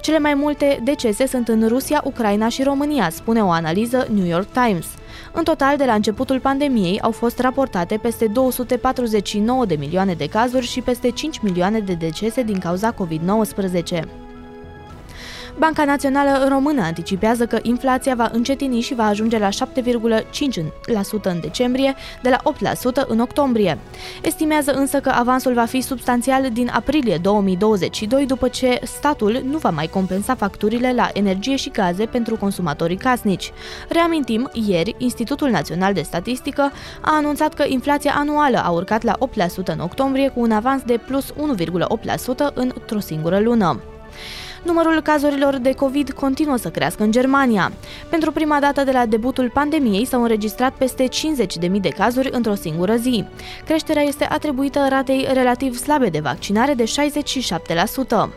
[0.00, 4.46] Cele mai multe decese sunt în Rusia, Ucraina și România, spune o analiză New York
[4.52, 4.86] Times.
[5.32, 10.66] În total, de la începutul pandemiei au fost raportate peste 249 de milioane de cazuri
[10.66, 14.04] și peste 5 milioane de decese din cauza COVID-19.
[15.58, 19.54] Banca Națională Română anticipează că inflația va încetini și va ajunge la 7,5%
[21.22, 22.52] în decembrie, de la
[23.02, 23.78] 8% în octombrie.
[24.22, 29.70] Estimează însă că avansul va fi substanțial din aprilie 2022, după ce statul nu va
[29.70, 33.52] mai compensa facturile la energie și gaze pentru consumatorii casnici.
[33.88, 39.64] Reamintim, ieri, Institutul Național de Statistică a anunțat că inflația anuală a urcat la 8%
[39.64, 43.80] în octombrie, cu un avans de plus 1,8% într-o singură lună.
[44.66, 47.72] Numărul cazurilor de COVID continuă să crească în Germania.
[48.10, 52.94] Pentru prima dată de la debutul pandemiei s-au înregistrat peste 50.000 de cazuri într-o singură
[52.94, 53.24] zi.
[53.64, 58.28] Creșterea este atribuită ratei relativ slabe de vaccinare de 67%.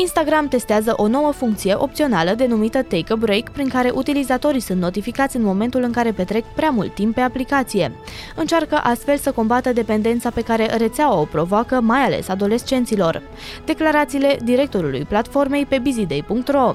[0.00, 5.36] Instagram testează o nouă funcție opțională denumită Take a Break, prin care utilizatorii sunt notificați
[5.36, 7.92] în momentul în care petrec prea mult timp pe aplicație.
[8.36, 13.22] Încearcă astfel să combată dependența pe care rețeaua o provoacă, mai ales adolescenților.
[13.64, 16.74] Declarațiile directorului platformei pe busyday.ro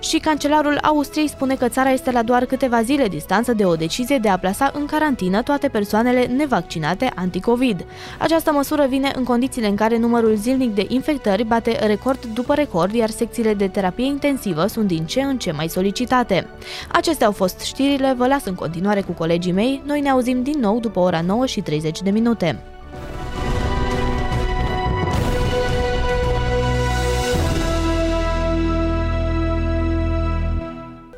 [0.00, 4.18] și cancelarul Austriei spune că țara este la doar câteva zile distanță de o decizie
[4.18, 7.84] de a plasa în carantină toate persoanele nevaccinate anti-Covid.
[8.18, 12.94] Această măsură vine în condițiile în care numărul zilnic de infectări bate record după record,
[12.94, 16.46] iar secțiile de terapie intensivă sunt din ce în ce mai solicitate.
[16.92, 20.58] Acestea au fost știrile, vă las în continuare cu colegii mei, noi ne auzim din
[20.60, 22.62] nou după ora 9 și 30 de minute.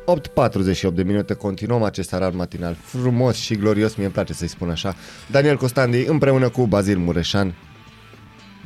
[0.05, 4.69] 8.48 de minute, continuăm acest arar matinal frumos și glorios, mie îmi place să-i spun
[4.69, 4.95] așa.
[5.31, 7.55] Daniel Costandi împreună cu Bazil Mureșan.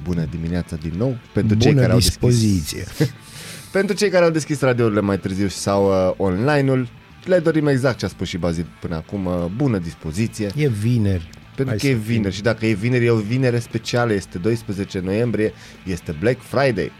[0.03, 2.83] Bună dimineața din nou pentru cei Bună care au dispoziție.
[2.83, 3.13] deschis.
[3.71, 6.87] pentru cei care au deschis radiourile mai târziu sau uh, online-ul,
[7.25, 10.49] le dorim exact ce a spus și Bazil până acum, uh, bună dispoziție.
[10.55, 11.29] E vineri.
[11.55, 12.13] Pentru Hai că e să fim.
[12.15, 15.53] vineri și dacă e vineri, e o vinere specială, este 12 noiembrie,
[15.85, 16.91] este Black Friday.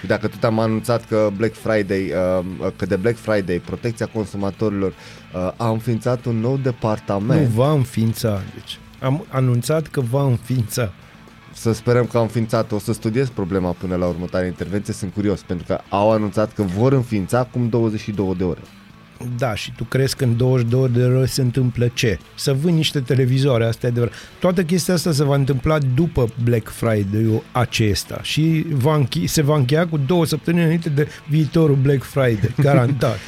[0.00, 2.44] Și dacă tot am anunțat că Black Friday, uh,
[2.76, 4.90] că de Black Friday protecția consumatorilor
[5.34, 7.48] uh, a înființat un nou Nu departament.
[7.48, 8.40] va înființa.
[8.54, 10.92] Deci, am anunțat că va înființa.
[11.52, 12.72] Să sperăm că au înființat.
[12.72, 16.62] O să studiez problema până la următoarea intervenție, sunt curios, pentru că au anunțat că
[16.62, 18.60] vor înființa acum 22 de ore.
[19.38, 22.18] Da, și tu crezi că în 22 de ore se întâmplă ce?
[22.34, 24.14] Să vând niște televizoare, asta e adevărat.
[24.38, 29.56] Toată chestia asta se va întâmpla după Black Friday-ul acesta și va închi- se va
[29.56, 33.18] încheia cu două săptămâni înainte de viitorul Black Friday, garantat.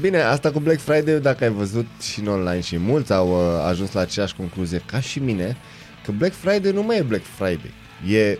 [0.00, 3.64] Bine, asta cu Black Friday, dacă ai văzut și în online și mulți au uh,
[3.68, 5.56] ajuns la aceeași concluzie ca și mine,
[6.04, 7.70] că Black Friday nu mai e Black Friday.
[8.08, 8.36] E uh,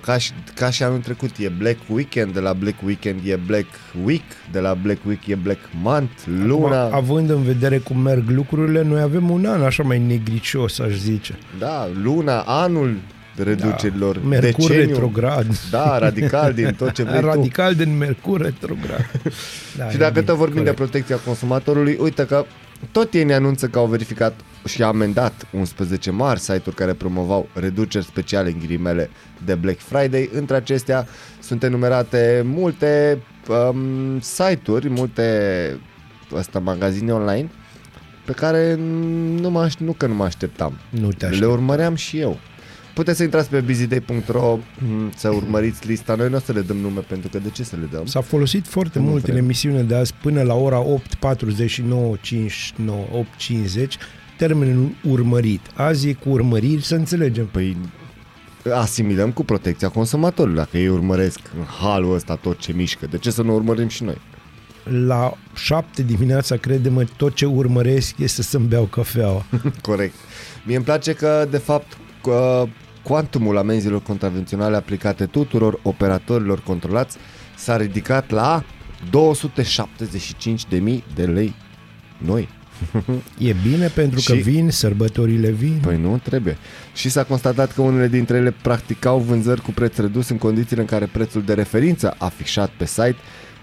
[0.00, 3.66] ca, și, ca și anul trecut, e Black Weekend, de la Black Weekend e Black
[4.04, 4.22] Week,
[4.52, 6.12] de la Black Week e Black Month,
[6.46, 6.82] luna.
[6.82, 10.94] Acum, având în vedere cum merg lucrurile, noi avem un an așa mai negricios, aș
[10.94, 11.38] zice.
[11.58, 12.96] Da, luna, anul
[13.42, 14.26] reducerilor, Da.
[14.28, 14.86] Mercur deceniu.
[14.92, 15.46] retrograd.
[15.70, 17.26] Da, radical din tot ce vrei tu.
[17.26, 19.10] Radical din Mercur retrograd.
[19.78, 20.76] Da, Și e dacă bine, tot vorbim de corect.
[20.76, 22.44] protecția consumatorului, uite că
[22.92, 24.34] tot ei ne anunță că au verificat
[24.64, 29.10] și au amendat 11 mari site-uri care promovau reduceri speciale în ghilimele
[29.44, 30.30] de Black Friday.
[30.32, 31.06] Între acestea
[31.40, 33.18] sunt enumerate multe
[33.48, 35.26] um, site-uri, multe
[36.36, 37.50] asta, magazine online
[38.24, 38.74] pe care
[39.40, 40.78] nu, mă, aș- nu că nu mă așteptam.
[40.90, 41.50] Nu te Le aștept.
[41.50, 42.38] urmăream și eu.
[42.98, 46.14] Puteți să intrați pe busyday.ro mm, să urmăriți lista.
[46.14, 48.06] Noi nu o să le dăm nume pentru că de ce să le dăm?
[48.06, 49.44] S-a folosit foarte Nu mult în vrem.
[49.44, 53.06] emisiune de azi până la ora 8.49, 59,
[53.80, 53.86] 8.50
[54.36, 55.60] termenul urmărit.
[55.74, 57.46] Azi e cu urmăriri, să înțelegem.
[57.46, 57.76] Păi
[58.72, 60.56] asimilăm cu protecția consumatorului.
[60.56, 64.02] Dacă ei urmăresc în halul ăsta tot ce mișcă, de ce să nu urmărim și
[64.02, 64.18] noi?
[65.06, 69.44] La 7 dimineața, crede-mă, tot ce urmăresc este să-mi beau cafeaua.
[69.82, 70.14] Corect.
[70.64, 72.66] Mie îmi place că, de fapt, că
[73.08, 77.16] cuantumul amenzilor contravenționale aplicate tuturor operatorilor controlați
[77.56, 78.64] s-a ridicat la
[79.04, 81.54] 275.000 de lei
[82.18, 82.48] noi.
[83.48, 85.78] E bine pentru că Și- vin, sărbătorile vin.
[85.82, 86.56] Păi nu, trebuie.
[86.94, 90.88] Și s-a constatat că unele dintre ele practicau vânzări cu preț redus în condițiile în
[90.88, 93.16] care prețul de referință afișat pe site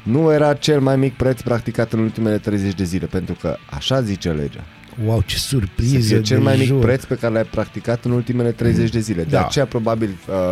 [0.03, 4.01] nu era cel mai mic preț practicat în ultimele 30 de zile, pentru că așa
[4.01, 4.63] zice legea.
[5.05, 6.79] Wow, ce Să surpriză fie cel de mai mic jur.
[6.81, 9.23] preț pe care l-ai practicat în ultimele 30 de zile.
[9.23, 9.45] De Da.
[9.45, 10.09] aceea, probabil,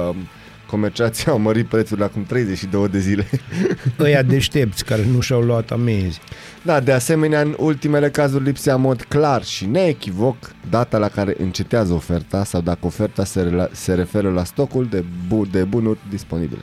[0.09, 0.15] uh,
[0.67, 3.27] comerciații au mărit prețul acum 32 de zile.
[3.99, 6.19] Ăia deștepți care nu și-au luat amenzi.
[6.61, 10.35] Da, de asemenea, în ultimele cazuri lipsea în mod clar și neechivoc
[10.69, 15.03] data la care încetează oferta sau dacă oferta se, rela- se referă la stocul de,
[15.27, 16.61] bu- de bunuri disponibile.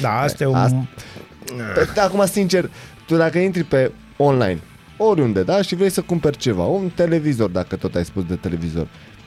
[0.00, 0.54] Da, asta e un...
[0.54, 0.86] Asta-
[1.74, 2.70] Pe, da, acum, sincer,
[3.06, 4.58] tu dacă intri pe online,
[4.96, 8.86] oriunde, da, și vrei să cumperi ceva, un televizor, dacă tot ai spus de televizor,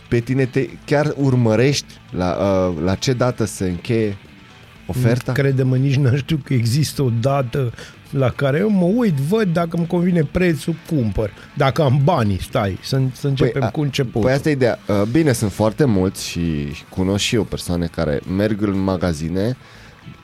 [0.10, 2.38] pe tine te chiar urmărești la,
[2.70, 4.18] uh, la ce dată se încheie
[4.88, 5.32] oferta?
[5.32, 7.72] Crede-mă, nici nu știu că există o dată
[8.10, 11.32] la care eu mă uit, văd dacă îmi convine prețul, cumpăr.
[11.58, 14.22] Dacă am banii, stai, să, să începem a- cu începutul.
[14.22, 14.80] Păi asta e ideea.
[14.88, 19.58] Uh, Bine, sunt foarte mulți și și cunosc și eu persoane care merg în magazine,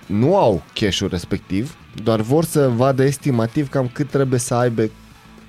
[0.05, 4.89] nu au cash-ul respectiv, doar vor să vadă estimativ cam cât trebuie să aibă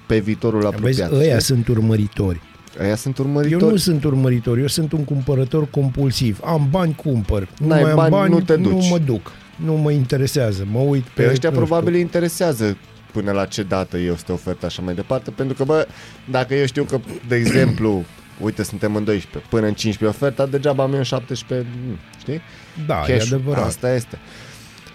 [0.07, 1.13] pe viitorul Vezi, apropiat.
[1.23, 1.41] ăia știi?
[1.55, 2.41] sunt urmăritori.
[2.83, 3.65] Ăia sunt Eu urmăritori.
[3.71, 6.41] nu sunt urmăritor, eu sunt un cumpărător compulsiv.
[6.45, 7.49] Am bani, cumpăr.
[7.59, 8.91] Nu N-ai mai am bani, bani, nu te nu duci.
[8.91, 9.33] mă duc.
[9.57, 11.23] Nu mă interesează, mă uit pe...
[11.23, 11.67] Pe ăștia nu știu.
[11.67, 12.77] probabil îi interesează
[13.13, 15.87] până la ce dată este oferta așa mai departe, pentru că, bă,
[16.31, 16.99] dacă eu știu că,
[17.29, 18.05] de exemplu,
[18.45, 22.41] uite, suntem în 12, până în 15 oferta, degeaba am eu în 17, nu, știi?
[22.87, 23.35] Da, e Cash-ul.
[23.37, 23.65] adevărat.
[23.67, 24.19] Asta este.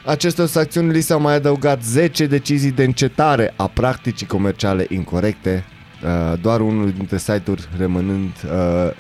[0.06, 5.66] Acestor sancțiuni li s-au mai adăugat 10 decizii de încetare a practicii comerciale incorrecte,
[6.04, 8.92] uh, doar unul dintre site-uri rămânând uh,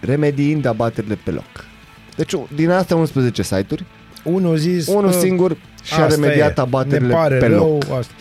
[0.00, 1.64] remediind abaterile pe loc.
[2.16, 3.84] Deci din astea 11 site-uri,
[4.22, 4.86] Unul a zis...
[4.86, 7.98] unul "Bă, singur și-a asta remediat e, abaterile ne pare pe rău, loc.
[7.98, 8.12] Asta.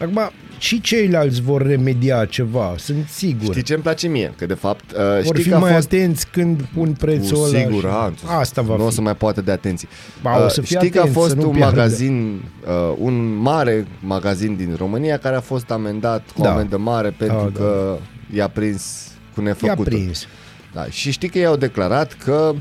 [0.00, 0.30] Acum,
[0.62, 3.44] și ceilalți vor remedia ceva, sunt sigur.
[3.50, 4.34] Știi ce îmi place mie?
[4.36, 7.36] Că de fapt uh, vor știi fi că a mai fost atenți când pun prețul
[7.36, 7.58] cu ăla.
[7.58, 8.24] și- siguranță.
[8.26, 8.94] Asta va nu o fi.
[8.94, 9.88] să mai poată de atenție.
[10.22, 11.76] Ba, o să fie știi că a atent să fost nu un piardă.
[11.76, 16.52] magazin, uh, un mare magazin din România care a fost amendat cu Da.
[16.52, 17.96] amendă mare pentru Da, că
[18.34, 19.84] i-a prins cu I-a nefăcutul.
[19.84, 20.26] prins.
[20.74, 20.84] Da.
[20.86, 22.52] Și știi că ei au declarat că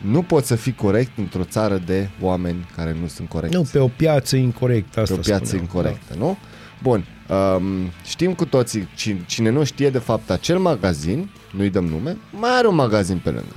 [0.00, 3.56] nu poți să fii corect într-o țară de oameni care nu sunt corecți.
[3.56, 6.36] Nu, pe o piață incorrectă, asta pe o piață spuneam, incorrectă, nu?
[6.82, 7.62] Bun, um,
[8.04, 12.50] știm cu toții, cine, cine nu știe de fapt acel magazin, nu-i dăm nume, mai
[12.58, 13.54] are un magazin pe lângă.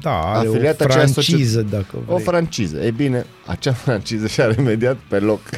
[0.00, 2.16] Da, da are Afiliat o aceea franciză, dacă vrei.
[2.16, 2.76] O franciză.
[2.76, 5.40] E bine, acea franciză și-a remediat pe loc.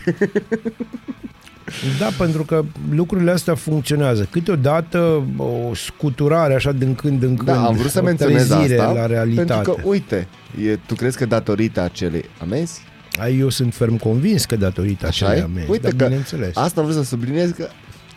[1.98, 4.28] Da, pentru că lucrurile astea funcționează.
[4.30, 8.78] Câteodată o scuturare așa din când în când, Da, am vrut să o menționez trezire
[8.78, 9.52] asta la realitate.
[9.52, 10.28] pentru că, uite,
[10.64, 12.95] e, tu crezi că datorită acelei amenzi, Ai,
[13.38, 15.44] Eu sunt ferm convins că datorită Așa acelei e?
[15.44, 16.56] amenzi, Uite dar că bineînțeles.
[16.56, 17.68] asta am vrut să subliniez că,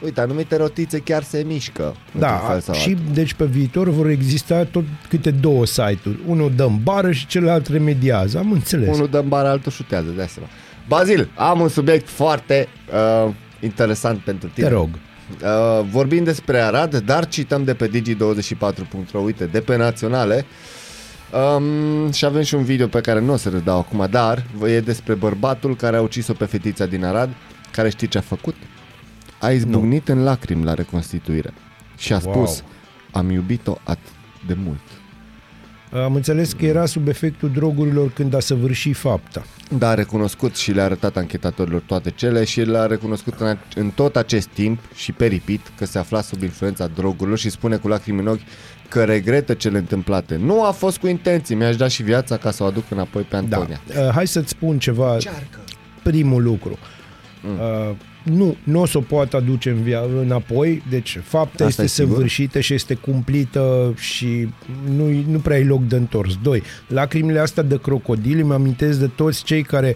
[0.03, 1.83] uite, anumite rotițe chiar se mișcă.
[1.83, 3.03] într-un Da, fel sau și altul.
[3.13, 6.19] deci pe viitor vor exista tot câte două site-uri.
[6.27, 8.37] Unul dă în bară și celălalt remediază.
[8.37, 8.95] Am înțeles.
[8.95, 10.49] Unul dă în bară, altul șutează, de seama.
[10.87, 12.67] Bazil, am un subiect foarte
[13.25, 14.67] uh, interesant pentru Te tine.
[14.67, 14.89] rog.
[15.43, 20.45] Uh, vorbim despre Arad, dar cităm de pe digi24.ro, uite, de pe naționale.
[21.33, 24.79] Um, și avem și un video pe care nu o să-l dau acum, dar e
[24.79, 27.29] despre bărbatul care a ucis-o pe fetița din Arad
[27.71, 28.55] care știi ce a făcut?
[29.39, 31.53] A izbucnit în lacrimi la reconstituire
[31.97, 32.33] și a Wow.
[32.33, 32.63] spus,
[33.11, 34.11] am iubit-o atât
[34.47, 34.79] de mult.
[36.03, 39.43] Am înțeles că era sub efectul drogurilor când a săvârșit fapta.
[39.77, 43.89] Da, a recunoscut și le-a arătat anchetatorilor toate cele și le-a recunoscut în, ac- în
[43.89, 48.19] tot acest timp și peripit că se afla sub influența drogurilor și spune cu lacrimi
[48.19, 48.41] în ochi
[48.89, 50.35] că regretă cele întâmplate.
[50.43, 53.27] Nu a fost cu intenții, mi-aș da și viața ca să o aduc înapoi pe
[53.29, 53.37] Da.
[53.57, 53.81] Antonia.
[53.87, 55.17] Uh, hai să-ți spun ceva.
[56.03, 56.77] Primul lucru.
[57.43, 57.53] Mm.
[57.89, 61.81] Uh, nu, nu o să o poată aduce în via- înapoi, deci fapta Asta este
[61.83, 62.13] e sigur?
[62.15, 64.49] săvârșită și este cumplită și
[64.95, 66.33] nu, nu prea ai loc de întors.
[66.43, 69.95] Doi, lacrimile astea de crocodil îmi amintesc de toți cei care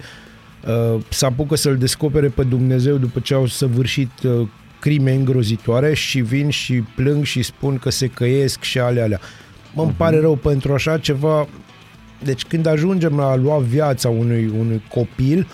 [0.67, 4.47] uh, se apucă să-L descopere pe Dumnezeu după ce au săvârșit uh,
[4.83, 9.19] crime îngrozitoare și vin și plâng și spun că se căiesc și ale alea.
[9.73, 11.47] Mă îmi pare rău pentru așa ceva.
[12.23, 15.47] Deci când ajungem la a lua viața unui, unui copil,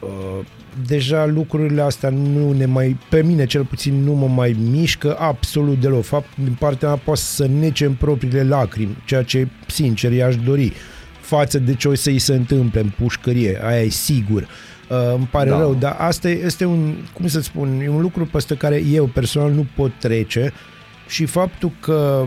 [0.00, 0.44] uh,
[0.86, 5.80] deja lucrurile astea nu ne mai, pe mine cel puțin nu mă mai mișcă absolut
[5.80, 6.04] deloc.
[6.04, 10.72] Fapt, din partea mea poate să nece în propriile lacrimi, ceea ce sincer i-aș dori
[11.20, 14.42] față de ce o să-i se întâmple în pușcărie, aia e sigur.
[14.42, 14.48] Uh,
[15.14, 15.54] îmi pare Da.
[15.56, 15.60] da.
[15.60, 19.06] rău, dar asta e- este un, cum să spun, e un lucru peste care eu
[19.06, 20.52] personal nu pot trece
[21.08, 22.26] și faptul că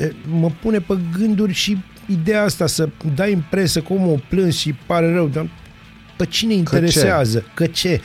[0.00, 4.18] e, mă pune pe gânduri și ideea asta să dai în presă că omul o
[4.28, 5.48] plâns și pare rău, dar
[6.16, 7.44] pe cine interesează?
[7.54, 8.00] Că ce?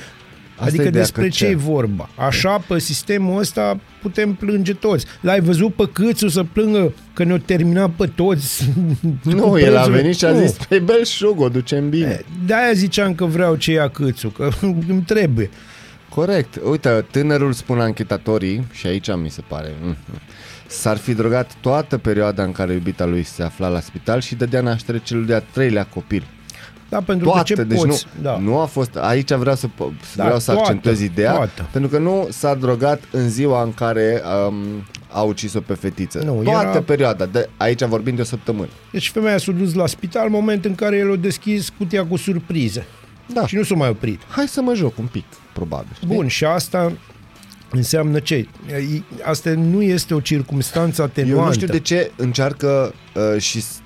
[0.62, 1.51] Asta e adică ideea, despre că ce ce?
[1.51, 2.09] e vorba?
[2.16, 5.05] Așa, pe sistemul ăsta putem plânge toți.
[5.22, 8.70] L-ai văzut pe Câțu să plângă că ne-o terminat pe toți?
[9.24, 10.01] Nu, cu el a prețurile?
[10.01, 10.39] venit și a Nu.
[10.39, 12.22] zis, pe belșug, o ducem bine.
[12.45, 14.49] De-aia ziceam că vreau ce ia Câțu, că
[14.88, 15.49] îmi trebuie.
[16.09, 16.59] Corect.
[16.70, 19.95] Uite, tânărul spun anchetatorii, și aici mi se pare, mm,
[20.68, 24.62] s-ar fi drogat toată perioada în care iubita lui se afla la spital și dădea
[24.62, 26.24] naștere celui de-a treilea copil.
[26.92, 28.06] Da, pentru Toată, că ce deci poți?
[28.16, 28.38] nu, da.
[28.38, 31.68] nu a fost, aici vreau să, po- să Da, vreau să toată, accentuez ideea, toată.
[31.72, 34.56] pentru că nu s-a drogat în ziua în care um,
[35.12, 36.22] a ucis-o pe fetiță.
[36.26, 38.68] Nu, Toată era- perioada, de, aici vorbim de o săptămână.
[38.92, 42.16] Deci femeia s-a dus la spital în moment în care el a deschis cutia cu
[42.18, 42.86] surprize.
[43.34, 43.48] Da.
[43.48, 44.20] Și nu s-a mai oprit.
[44.30, 45.88] Hai să mă joc un pic, probabil.
[45.96, 46.08] știi?
[46.08, 46.92] Bun, și asta
[47.72, 48.36] înseamnă ce?
[48.36, 51.39] E- Asta nu este o circumstanță atenuantă.
[51.42, 52.94] Eu nu știu de ce încearcă
[53.34, 53.80] uh, și s-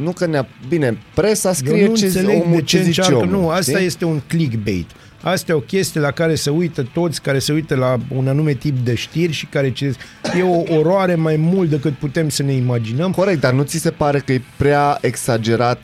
[0.00, 3.00] nu că ne Bine, presa scrie Eu nu ce înțeleg omul de ce ce zice
[3.00, 3.28] încearcă.
[3.28, 3.40] omul.
[3.40, 3.86] nu, asta știi?
[3.86, 4.90] este un clickbait.
[5.22, 8.52] Asta e o chestie la care se uită toți, care se uită la un anume
[8.54, 9.94] tip de știri și care ce
[10.38, 13.10] e o oroare mai mult decât putem să ne imaginăm.
[13.12, 15.80] Corect, dar nu ți se pare că e prea exagerat,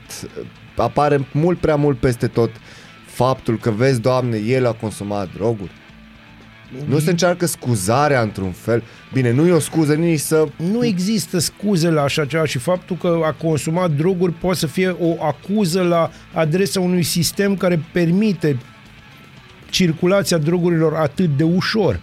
[0.77, 2.51] apare mult prea mult peste tot
[3.07, 5.71] faptul că vezi, Doamne, el a consumat droguri?
[6.87, 8.83] Nu se încearcă scuzarea într-un fel.
[9.13, 10.45] Bine, nu e o scuză nici să...
[10.57, 14.97] Nu există scuze la așa ceva și faptul că a consumat droguri poate să fie
[15.01, 18.57] o acuză la adresa unui sistem care permite
[19.71, 22.01] circulația drogurilor atât de ușor.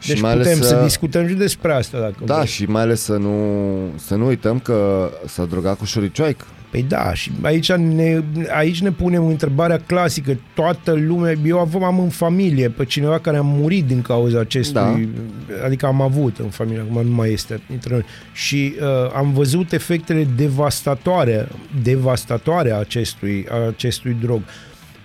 [0.00, 0.68] Și Deci mai ales putem să...
[0.68, 2.46] să- discutăm și despre asta dacă Da, vrei.
[2.46, 6.44] și mai ales să nu, să nu uităm că s-a drogat cu șoricioaică.
[6.76, 8.22] Păi da, și aici ne,
[8.54, 10.38] aici ne punem întrebarea clasică.
[10.54, 14.72] Toată lumea, eu am, am în familie pe cineva care a murit din cauza acestui,
[14.80, 15.64] Da.
[15.64, 18.04] adică am avut în familie, acum nu mai este între noi.
[18.32, 21.48] Și uh, am văzut efectele devastatoare,
[21.82, 24.40] devastatoare a acestui, a acestui drog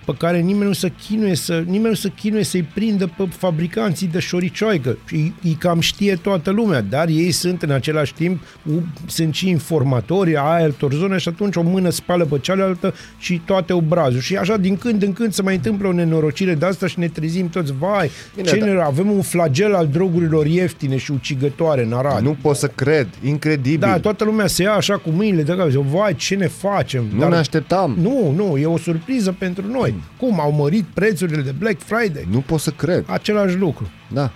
[0.04, 4.06] pe care nimeni nu se chinuie să, nimeni nu se chinuie să-i prindă pe fabricanții
[4.06, 4.98] de șoricioaică.
[5.06, 8.42] Și îi cam știe toată lumea, dar ei sunt în același timp,
[8.74, 13.40] u- sunt și informatori a altor zone și atunci o mână spală pe cealaltă și
[13.44, 14.20] toate obrazul.
[14.20, 17.08] Și așa din când în când se mai întâmplă o nenorocire de asta și ne
[17.08, 18.64] trezim toți, vai, Bine, ce da.
[18.66, 22.22] ne, avem un flagel al drogurilor ieftine și ucigătoare în Arad.
[22.22, 23.78] Nu pot să cred, incredibil.
[23.78, 27.04] Da, toată lumea se ia așa cu mâinile de cap, zice, vai, ce ne facem?
[27.14, 27.96] nu ne așteptam.
[28.00, 29.94] Nu, nu, e o surpriză pentru noi.
[30.16, 32.26] Cum au mărit prețurile de Black Friday?
[32.30, 33.04] Nu pot să cred.
[33.08, 33.90] Același lucru.
[34.12, 34.30] Da.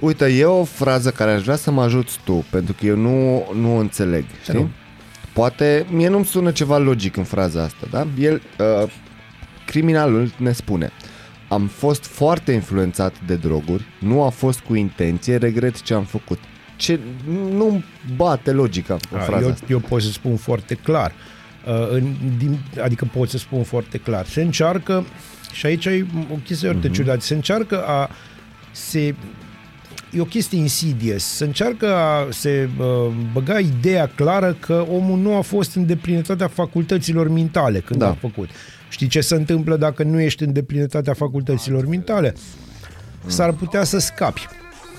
[0.00, 3.46] Uite, e o frază care aș vrea să mă ajuți tu, pentru că eu nu,
[3.54, 4.54] nu o înțeleg, știi?
[4.54, 4.68] rog.
[5.32, 8.06] Poate, mie nu-mi sună ceva logic în fraza asta, da?
[8.18, 8.42] El,
[8.82, 8.90] uh,
[9.66, 10.90] criminalul ne spune,
[11.48, 16.38] am fost foarte influențat de droguri, nu a fost cu intenție, regret ce am făcut.
[16.76, 17.00] Ce,
[17.50, 17.82] nu
[18.16, 19.66] bate logica în A, fraza eu, asta.
[19.68, 21.12] eu pot să spun foarte clar.
[21.66, 24.26] Uh, în, din, adică pot să spun foarte clar.
[24.26, 25.04] Se încearcă,
[25.52, 26.96] și aici e o chestie foarte Mhm.
[26.96, 28.10] ciudată, se încearcă a
[28.70, 29.14] se
[30.12, 31.24] e o chestie insidious.
[31.24, 32.84] Se încearcă a se uh,
[33.32, 38.08] băga ideea clară că omul nu a fost în deplinătatea facultăților mentale când Da.
[38.08, 38.48] a făcut.
[38.88, 42.34] Știi ce se întâmplă dacă nu ești în deplinătatea facultăților mentale?
[43.26, 44.46] S-ar putea să scapi.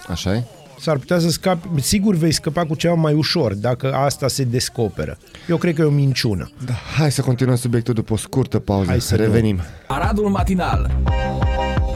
[0.08, 0.44] așa e?
[0.80, 5.18] S-ar putea să scapi, sigur vei scăpa cu ceva mai ușor dacă asta se descoperă.
[5.50, 6.52] Eu cred că e o minciună.
[6.66, 6.74] Da.
[6.98, 8.90] Hai să continuăm subiectul după o scurtă pauză.
[8.90, 9.62] Hai să Revenim.
[9.88, 10.92] Aradul Matinal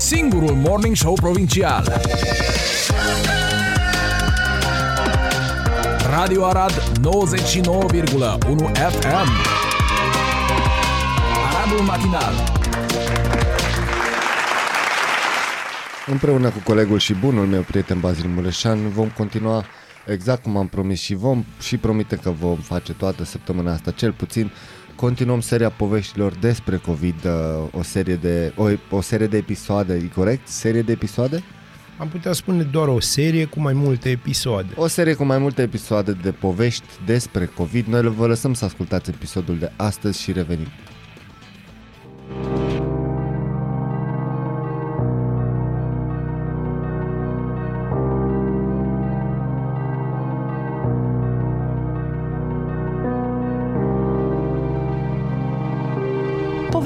[0.02, 2.02] Singurul morning show provincial.
[6.10, 7.12] Radio Arad 99,1
[8.74, 9.30] FM.
[11.46, 12.61] Aradul matinal.
[16.12, 19.66] Împreună cu colegul și bunul meu prieten Bazil Mureșan vom continua
[20.06, 24.12] exact cum am promis și vom și promite că vom face toată săptămâna asta cel
[24.12, 24.52] puțin
[24.96, 30.10] continuăm seria poveștilor despre COVID, uh, o serie de o, o serie de episoade, e
[30.16, 30.48] corect?
[30.48, 31.44] Serie de episoade?
[31.98, 34.74] Am putea spune doar o serie cu mai multe episoade.
[34.76, 37.86] O serie cu mai multe episoade de povești despre COVID.
[37.86, 40.68] Noi vă lăsăm să ascultați episodul de astăzi și revenim.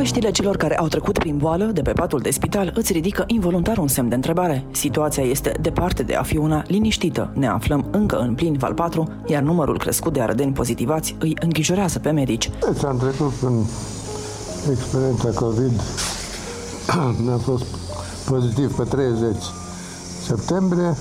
[0.06, 3.78] Poveștile celor care au trecut prin boală de pe patul de spital îți ridică involuntar
[3.78, 4.66] un semn de întrebare.
[4.72, 7.32] Situația este departe de a fi una liniștită.
[7.34, 12.00] Ne aflăm încă în plin val 4, iar numărul crescut de arădeni pozitivați îi îngrijorează
[12.00, 12.50] pe medici.
[12.50, 13.64] Deci am trecut în
[14.72, 15.82] experiența COVID,
[17.26, 17.66] ne-a fost
[18.26, 19.36] pozitiv pe 30
[20.26, 20.98] septembrie,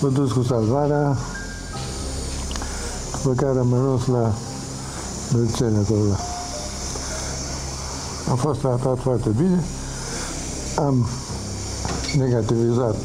[0.00, 1.16] m dus cu salvarea,
[3.22, 4.32] după care am ajuns la
[5.32, 6.31] Dulcene acolo.
[8.32, 9.64] Am fost tratat foarte bine,
[10.74, 11.06] am
[12.16, 12.96] negativizat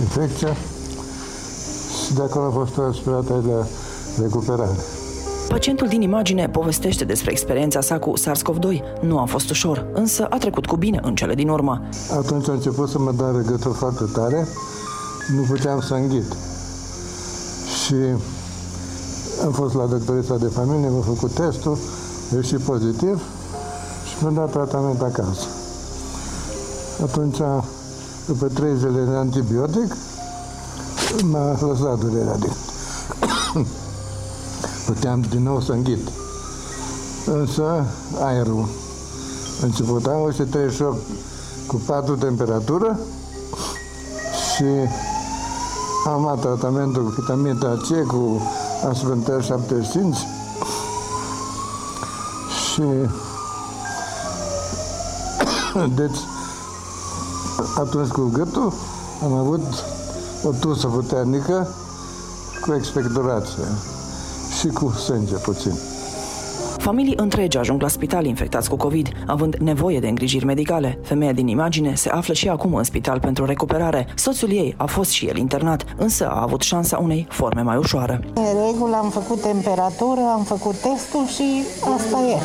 [0.00, 0.56] infecția
[2.04, 3.66] și de acolo am fost transferat la
[4.22, 4.76] recuperare.
[5.48, 9.00] Pacientul din imagine povestește despre experiența sa cu SARS-CoV-2.
[9.00, 11.82] Nu a fost ușor, însă a trecut cu bine în cele din urmă.
[12.18, 14.46] Atunci a început să mă dea răgături foarte tare,
[15.36, 16.36] nu puteam să înghit.
[17.84, 17.94] Și
[19.44, 21.78] am fost la doctorița de familie, m-a făcut testul,
[22.34, 23.39] eu și pozitiv și
[24.20, 25.46] mi-a dat tratament acasă.
[27.02, 27.38] Atunci,
[28.26, 29.96] după trei zile de antibiotic,
[31.22, 32.52] m-a lăsat durerea din.
[34.86, 36.08] Puteam din nou să înghit.
[37.26, 37.84] Însă,
[38.20, 38.68] aerul
[39.62, 40.98] a început, am 138
[41.66, 42.98] cu 4 temperatură
[44.54, 44.64] și
[46.06, 48.42] am luat tratamentul cu vitamina C, cu
[48.88, 50.16] aspentel 75
[52.72, 52.82] și
[56.00, 56.18] deci
[57.78, 58.72] atunci cu gâtul
[59.24, 59.84] am avut
[60.44, 61.74] o tusă puternică
[62.60, 63.64] cu expectorație
[64.60, 65.72] și cu sânge puțin.
[66.80, 70.98] Familii întregi ajung la spital infectați cu COVID, având nevoie de îngrijiri medicale.
[71.02, 74.06] Femeia din imagine se află și acum în spital pentru recuperare.
[74.14, 78.20] Soțul ei a fost și el internat, însă a avut șansa unei forme mai ușoare.
[78.34, 81.64] În regulă am făcut temperatură, am făcut testul și
[81.96, 82.38] asta e.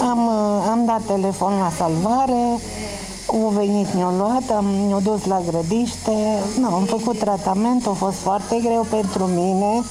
[0.00, 2.58] Am, uh, am dat telefon la salvare,
[3.26, 8.16] au venit, mi-au luat, am, mi-au dus la grădiște, nu, am făcut tratament, a fost
[8.16, 9.82] foarte greu pentru mine,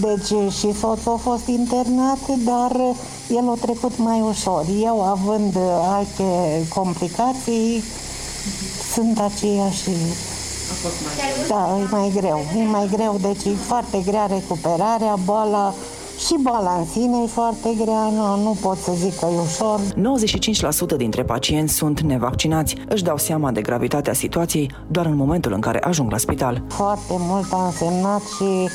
[0.00, 2.72] deci și soțul a fost internat, dar
[3.28, 4.64] el a trecut mai ușor.
[4.82, 5.56] Eu, având
[5.88, 6.24] alte
[6.74, 7.84] complicații,
[8.92, 9.90] sunt aceeași
[11.48, 12.44] da, e mai greu.
[12.56, 15.74] E mai greu, deci e foarte grea recuperarea, boala
[16.26, 19.80] și boala în sine e foarte grea, nu, nu pot să zic că e ușor.
[20.94, 22.76] 95% dintre pacienți sunt nevaccinați.
[22.88, 26.62] Își dau seama de gravitatea situației doar în momentul în care ajung la spital.
[26.68, 28.68] Foarte mult a însemnat și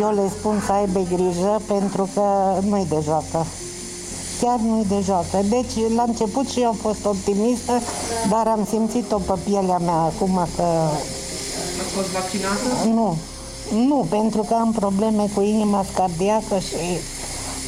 [0.00, 2.22] eu le spun să aibă grijă pentru că
[2.68, 3.46] nu-i de joacă.
[4.40, 5.38] Chiar nu-i de joacă.
[5.48, 7.72] Deci, la început și eu am fost optimistă,
[8.30, 10.62] dar am simțit-o pe pielea mea acum că...
[11.82, 12.88] A fost vaccinată?
[12.94, 13.16] Nu,
[13.88, 16.98] nu, pentru că am probleme cu inima cardiacă și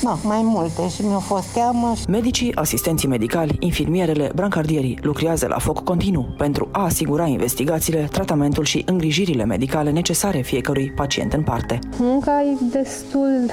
[0.02, 1.92] No, mai multe și mi-a fost teamă.
[2.08, 8.82] Medicii, asistenții medicali, infirmierele, brancardierii lucrează la foc continuu pentru a asigura investigațiile, tratamentul și
[8.86, 11.78] îngrijirile medicale necesare fiecărui pacient în parte.
[11.98, 13.50] Munca e destul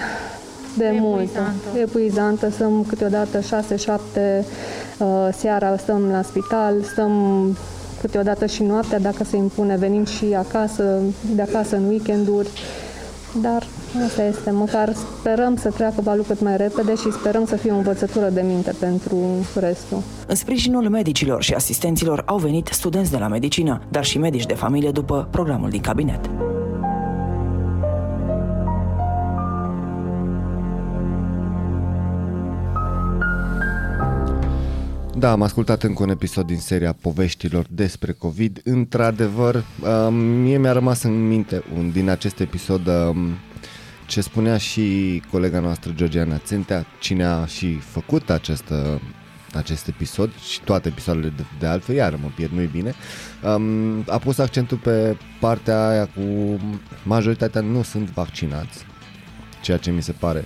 [0.78, 2.50] de multă, epuizantă.
[2.50, 7.12] Stăm câteodată 6-7 uh, seara, stăm la spital, stăm
[8.02, 11.00] câteodată și noaptea, dacă se impune, venim și acasă,
[11.36, 12.50] de acasă în weekenduri,
[13.42, 13.68] dar
[14.06, 17.76] asta este, măcar sperăm să treacă valul cât mai repede și sperăm să fie o
[17.76, 19.18] învățătură de minte pentru
[19.60, 20.02] restul.
[20.28, 24.54] În sprijinul medicilor și asistenților au venit studenți de la medicină, dar și medici de
[24.54, 26.30] familie după programul din cabinet.
[35.20, 38.62] Da, am ascultat încă un episod din seria poveștilor despre COVID.
[38.64, 39.64] Într-adevăr,
[40.06, 43.30] um, mie mi-a rămas în minte un din acest episod um,
[44.08, 49.02] ce spunea și colega noastră Georgiana Țentea, cine a și făcut această
[49.54, 52.94] acest episod și toate episoadele de, de altfel, iar mă pierd, nu-i bine,
[53.56, 56.22] um, a pus accentul pe partea aia cu
[57.04, 58.86] majoritatea nu sunt vaccinați,
[59.62, 60.46] ceea ce mi se pare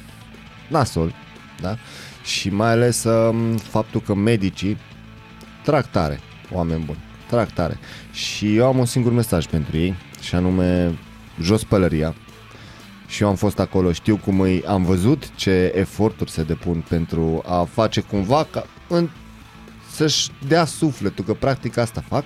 [0.70, 1.14] nasol,
[1.62, 1.78] da?
[2.24, 4.78] Și mai ales um, faptul că medicii
[5.64, 6.20] trag tare,
[6.52, 7.80] oameni buni, trag tare.
[8.12, 10.98] Și eu am un singur mesaj pentru ei, și anume
[11.42, 12.16] jos pălăria.
[13.08, 17.44] Și eu am fost acolo, știu cum îi am văzut ce eforturi se depun pentru
[17.46, 19.10] a face cumva ca în,
[19.92, 22.24] să-și dea sufletul, că practic asta fac,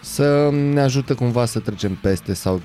[0.00, 2.62] să ne ajute cumva să trecem peste sau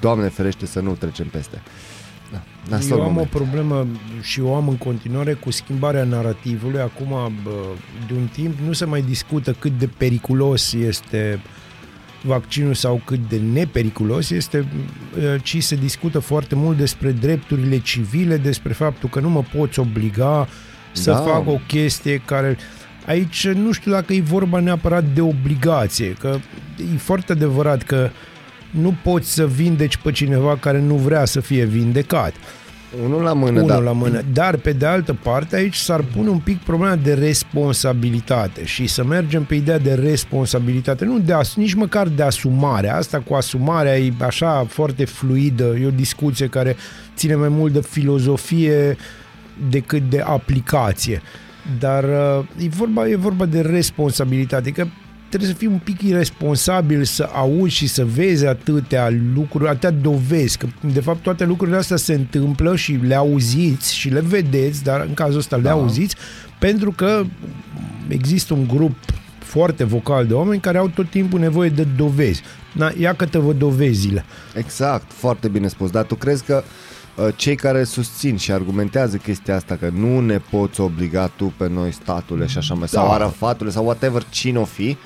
[0.00, 1.62] Doamne ferește să nu trecem peste.
[2.32, 3.34] Da, nasol Eu am moment.
[3.34, 3.86] o problemă
[4.22, 6.80] și o am în continuare cu schimbarea narativului.
[6.80, 7.50] Acum, bă,
[8.06, 11.40] de un timp, nu se mai discută cât de periculos este
[12.22, 14.58] vaccinul sau cât de nepericulos este,
[15.16, 19.78] uh, ci se discută foarte mult despre drepturile civile, despre faptul că nu mă poți
[19.78, 20.48] obliga
[20.92, 21.16] să Da.
[21.16, 22.56] fac o chestie care...
[23.06, 26.38] Aici nu știu dacă e vorba neapărat de obligație, că
[26.94, 28.10] e foarte adevărat că
[28.70, 32.34] nu poți să vindeci pe cineva care nu vrea să fie vindecat.
[33.04, 33.78] Unul la mână, Unul da.
[33.78, 34.20] la mână.
[34.32, 39.04] Dar, pe de altă parte, aici s-ar pune un pic problema de responsabilitate și să
[39.04, 42.88] mergem pe ideea de responsabilitate, nu de as- nici măcar de asumare.
[42.88, 46.76] Asta cu asumarea e așa foarte fluidă, e o discuție care
[47.16, 48.96] ține mai mult de filozofie
[49.70, 51.22] decât de aplicație.
[51.78, 54.86] Dar uh, e vorba, e vorba de responsabilitate, că
[55.28, 60.58] trebuie să fii un pic irresponsabil să auzi și să vezi atâtea lucruri, atâtea dovezi,
[60.58, 65.00] că de fapt toate lucrurile astea se întâmplă și le auziți și le vedeți, dar
[65.00, 65.70] în cazul ăsta le Da.
[65.70, 66.16] auziți,
[66.58, 67.22] pentru că
[68.08, 68.96] există un grup
[69.38, 72.42] foarte vocal de oameni care au tot timpul nevoie de dovezi.
[72.72, 74.24] Na, ia că te vă dovezile.
[74.54, 75.90] Exact, foarte bine spus.
[75.90, 76.62] Dar tu crezi că
[77.16, 81.68] uh, cei care susțin și argumentează chestia asta că nu ne poți obliga tu pe
[81.68, 83.00] noi statule și așa mai Da.
[83.00, 84.96] sau arafatule sau whatever cine o fi,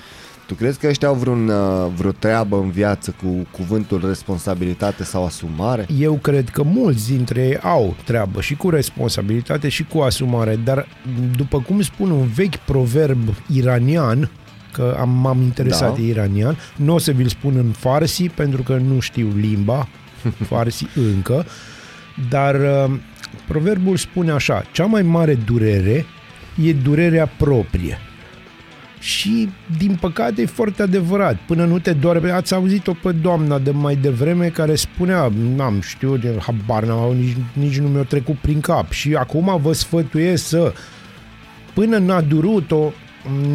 [0.53, 5.25] tu crezi că ăștia au vreun, uh, vreo treabă în viață cu cuvântul responsabilitate sau
[5.25, 5.87] asumare?
[5.99, 10.87] Eu cred că mulți dintre ei au treabă și cu responsabilitate și cu asumare, dar
[11.37, 13.19] după cum spun un vechi proverb
[13.53, 14.31] iranian,
[14.73, 16.01] că am, m-am interesat Da.
[16.01, 19.89] de iranian, nu o să vi-l spun în farsi pentru că nu știu limba
[20.51, 21.47] farsi încă,
[22.29, 22.95] dar uh,
[23.49, 26.07] proverbul spune așa, cea mai mare durere
[26.63, 27.99] e durerea proprie.
[29.03, 29.49] Și,
[29.79, 31.37] din păcate, e foarte adevărat.
[31.47, 32.31] Până nu te doare...
[32.31, 37.37] Ați auzit-o pe doamna de mai devreme care spunea, n-am știu, de habar n-am, nici,
[37.53, 38.91] nici nu mi-a trecut prin cap.
[38.91, 40.73] Și acum vă sfătuiesc să,
[41.75, 42.93] până n-a durut-o,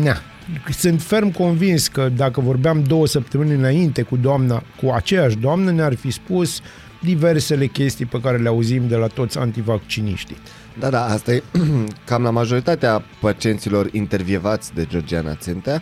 [0.01, 0.21] nea.
[0.69, 5.95] Sunt ferm convins că dacă vorbeam două săptămâni înainte cu doamna, cu aceeași doamnă, ne-ar
[5.95, 6.61] fi spus
[7.01, 10.37] diversele chestii pe care le auzim de la toți antivacciniștii.
[10.79, 11.43] Da, da, asta e
[12.05, 15.81] cam la majoritatea pacienților intervievați de Georgiana Țentea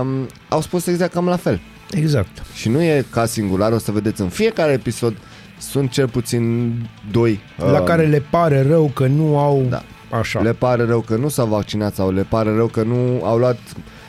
[0.00, 1.60] um, au spus exact cam la fel.
[1.90, 2.42] Exact.
[2.54, 5.14] Și nu e ca singular, o să vedeți în fiecare episod
[5.58, 6.72] sunt cel puțin
[7.10, 9.82] doi La um, care le pare rău că nu au Da.
[10.18, 10.40] așa.
[10.40, 13.58] le pare rău că nu s-au vaccinat sau le pare rău că nu au luat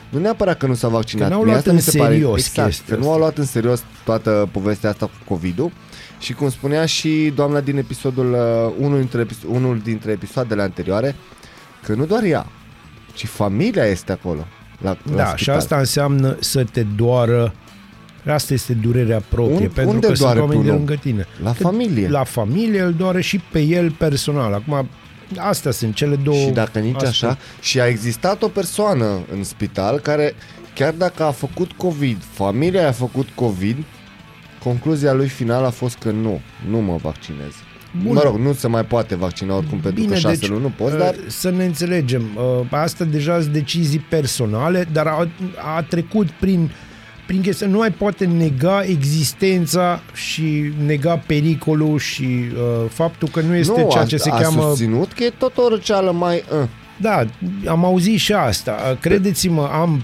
[0.09, 2.13] nu neapărat că nu s-au vaccinat, Că n-au mie luat asta în mi se pare,
[2.13, 5.71] serios exact, chestia că nu au luat în serios toată povestea asta cu COVID-ul
[6.23, 11.15] și cum spunea și doamna din episodul, uh, unul dintre, episo- unul dintre episoadele anterioare,
[11.83, 12.45] că nu doar ea,
[13.13, 14.47] ci familia este acolo.
[14.81, 15.55] La, la Da, și spital.
[15.57, 17.53] asta înseamnă să te doară
[18.27, 20.85] Asta este durerea proprie, Un- pentru unde că sunt doare oameni pe de un om?
[20.85, 21.27] lângă tine.
[21.43, 22.09] La Că familie.
[22.09, 24.53] La familie îl doare și pe el personal.
[24.53, 24.89] Acum,
[25.37, 27.25] astea sunt cele două Și dacă nici aspecte.
[27.25, 30.33] așa, și a existat o persoană în spital care,
[30.75, 33.77] chiar dacă a făcut COVID, familia a făcut COVID,
[34.63, 37.51] concluzia lui finală a fost că nu, nu mă vaccinez.
[38.03, 38.13] Bun.
[38.13, 40.99] Mă rog, nu se mai poate vaccina oricum pentru că șase luni nu poți, uh,
[40.99, 45.27] dar Să ne înțelegem, uh, asta deja sunt decizii personale, dar a,
[45.75, 46.71] a trecut prin
[47.27, 53.55] prin chestia, nu mai poate nega existența și nega pericolul și uh, faptul că nu
[53.55, 56.43] este nu, ceea a, ce se a cheamă susținut că e tot o răceală mai...
[56.61, 56.67] Uh.
[56.97, 57.25] Da,
[57.67, 58.97] am auzit și asta.
[58.99, 60.03] Credeți-mă, am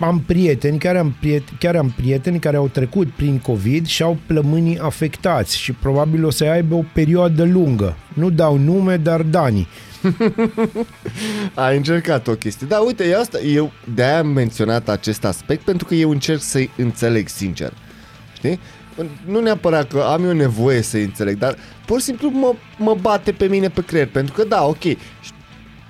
[0.00, 4.18] am prieteni, care am, prieteni, chiar am prieteni care au trecut prin COVID și au
[4.26, 7.96] plămânii afectați și probabil o să aibă o perioadă lungă.
[8.14, 9.68] Nu dau nume, dar Dani.
[11.54, 12.66] Ai încercat o chestie.
[12.66, 16.70] Da, uite, eu, asta, eu de-aia am menționat acest aspect pentru că eu încerc să-i
[16.76, 17.72] înțeleg sincer.
[18.36, 18.60] Știi?
[19.24, 23.32] Nu neapărat că am eu nevoie să-i înțeleg, dar pur și simplu mă, mă bate
[23.32, 24.82] pe mine pe creier, pentru că da, ok,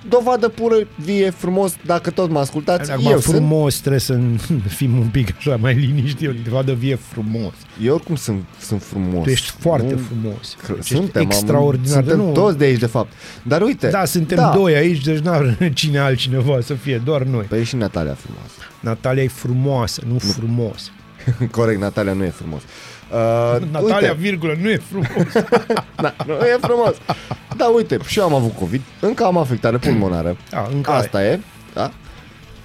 [0.09, 3.35] dovadă pură, vie, frumos, dacă tot mă ascultați, Acum eu sunt.
[3.35, 4.19] frumos trebuie să
[4.77, 7.53] fim un pic așa mai liniștit, de vadă vie frumos.
[7.83, 9.23] Eu oricum sunt, sunt frumos.
[9.23, 10.57] Tu ești foarte Nu- frumos.
[10.65, 11.87] Că- Ești Suntem, am- extraordinar.
[12.03, 13.11] Suntem Nu- toți de aici, de fapt.
[13.43, 13.87] Dar uite.
[13.89, 17.43] Da, suntem doi aici, deci n-ar cine altcineva să fie, doar noi.
[17.43, 18.53] Păi e și Natalia frumoasă.
[18.79, 20.91] Natalia e frumoasă, nu frumos.
[21.51, 22.61] Corect, Natalia nu e frumos.
[23.11, 25.33] Uh, Natalia, uite, virgulă, nu e frumos.
[26.03, 26.95] da, nu e frumos.
[27.55, 30.37] Da, uite, și eu am avut COVID, încă am afectare pulmonară.
[30.49, 31.39] Da, încă Asta e,
[31.73, 31.91] da?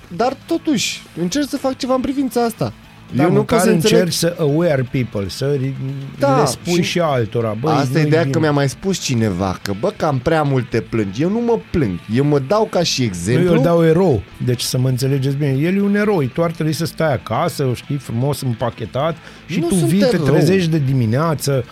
[0.09, 2.73] Dar totuși, încerc să fac ceva în privința asta.
[3.15, 5.75] Da, eu nu pot măcar să înțeleg încerci să aware people, să ri-
[6.19, 7.57] Da, le spui și, și altora.
[7.61, 8.33] Băi, Asta e nu-i ideea bine.
[8.35, 11.99] că mi-a mai spus cineva Că bă, cam prea multe plângi Eu nu mă plâng,
[12.15, 15.37] eu mă dau ca și Nu, exemplu eu îl dau erou, deci să mă înțelegeți
[15.37, 15.51] bine.
[15.51, 19.67] El e un erou, tu ar trebui să stai acasă, știi, frumos împachetat și Nu
[19.67, 20.27] tu sunt vii, te erou.
[20.27, 21.65] trezești de dimineață,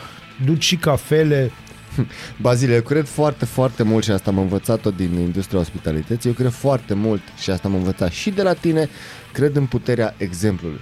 [0.45, 1.51] duci și cafele.
[2.41, 6.51] Bazile, eu cred foarte, foarte mult și asta am învățat-o din industria ospitalității, eu cred
[6.51, 8.89] foarte mult și asta am învățat și de la tine,
[9.32, 10.80] cred în puterea exemplului.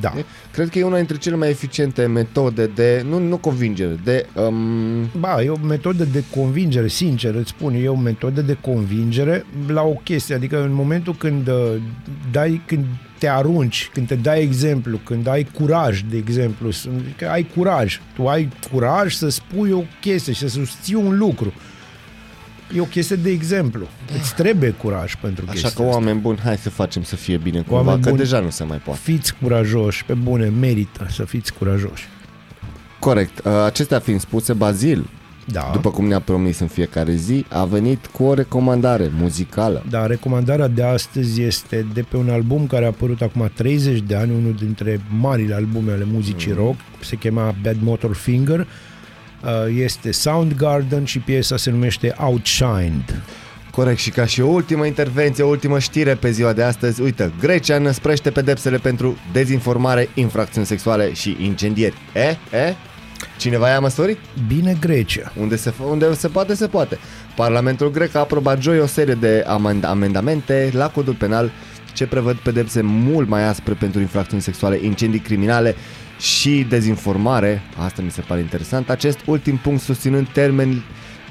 [0.00, 0.12] Da.
[0.52, 4.26] Cred că e una dintre cele mai eficiente metode de, nu, nu convingere, de...
[4.34, 9.44] Um, Ba, e o metodă de convingere, sincer, îți spun, e o metodă de convingere
[9.66, 11.54] la o chestie, adică în momentul când uh,
[12.32, 12.84] dai, când
[13.18, 18.00] te arunci, când te dai exemplu, când ai curaj, de exemplu, să- că ai curaj,
[18.14, 21.52] tu ai curaj să spui o chestie și să susții un lucru.
[22.76, 23.86] E o chestie de exemplu.
[24.20, 25.94] Îți trebuie curaj pentru așa chestia că asta.
[25.98, 28.64] oameni buni, hai să facem să fie bine cumva, Oameni că buni, deja nu se
[28.64, 29.00] mai poate.
[29.02, 32.06] Fiți curajoși, pe bune, merită să fiți curajoși.
[32.98, 33.38] Corect.
[33.44, 35.06] Uh, Acestea fiind spuse, Bazil,
[35.52, 35.70] Da.
[35.72, 39.84] după cum ne-a promis în fiecare zi, a venit cu o recomandare muzicală.
[39.90, 44.14] Da, recomandarea de astăzi este de pe un album care a apărut acum 30 de
[44.16, 46.56] ani, unul dintre marile albume ale muzicii Mm.
[46.58, 48.66] rock, se chema Bad Motor Finger, Uh,
[49.74, 53.22] este Soundgarden și piesa se numește Outshined.
[53.70, 57.32] Corect și ca și o ultimă intervenție, o ultimă știre pe ziua de astăzi, uite,
[57.40, 61.94] Grecia năsprește pedepsele pentru dezinformare, infracțiuni sexuale și incendieri.
[62.14, 62.56] E?
[62.56, 62.74] E?
[63.38, 64.18] Cineva ia măsuri?
[64.46, 65.32] Bine Grecia.
[65.40, 66.98] Unde se, unde se poate, se poate.
[67.36, 71.50] Parlamentul grec a aprobat joi o serie de amend- amendamente la codul penal
[71.92, 75.76] ce prevăd pedepse mult mai aspre pentru infracțiuni sexuale, incendii criminale
[76.18, 77.62] și dezinformare.
[77.76, 78.90] Asta mi se pare interesant.
[78.90, 80.82] Acest ultim punct susținând termeni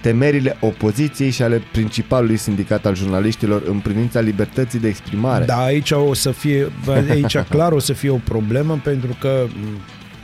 [0.02, 5.46] temerile opoziției și ale principalului sindicat al jurnaliștilor în privința libertății de exprimare.
[5.46, 6.72] Da, aici o să fie,
[7.10, 9.80] aici clar o să fie o problemă pentru că m,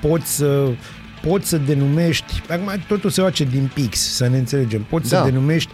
[0.08, 0.68] poți să
[1.28, 5.18] poți să denumești, acum totul se face din pix, să ne înțelegem, poți Da.
[5.18, 5.72] să denumești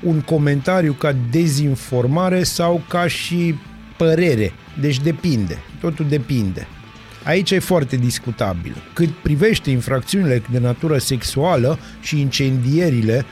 [0.00, 3.54] un comentariu ca dezinformare sau ca și
[3.96, 4.52] părere.
[4.80, 6.66] Deci depinde, totul depinde.
[7.24, 8.76] Aici e foarte discutabil.
[8.92, 13.24] Cât privește infracțiunile de natură sexuală și incendierile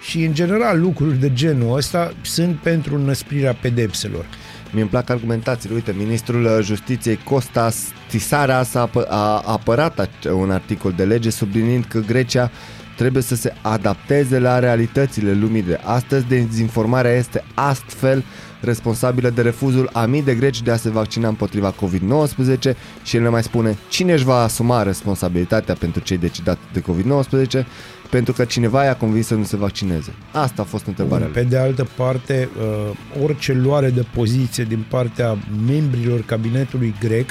[0.00, 4.26] și în general lucruri de genul ăsta sunt pentru înăsprirea pedepselor.
[4.70, 5.74] Mi îmi plac argumentațiile.
[5.74, 11.30] Uite, ministrul uh, justiției Costas Tisaras a, apă- a apărat ac- un articol de lege
[11.30, 12.50] subliniind că Grecia
[12.98, 16.26] trebuie să se adapteze la realitățile lumii de astăzi.
[16.26, 18.24] Dezinformarea este astfel
[18.60, 23.22] responsabilă de refuzul a mii de greci de a se vaccina împotriva COVID-19 și el
[23.22, 27.66] ne mai spune cine își va asuma responsabilitatea pentru cei decidați de COVID-19
[28.10, 30.14] pentru că cineva i-a convins să nu se vaccineze.
[30.32, 31.42] Asta a fost întrebarea Bun, lui.
[31.42, 37.30] pe de altă parte, uh, orice luare de poziție din partea membrilor cabinetului grec,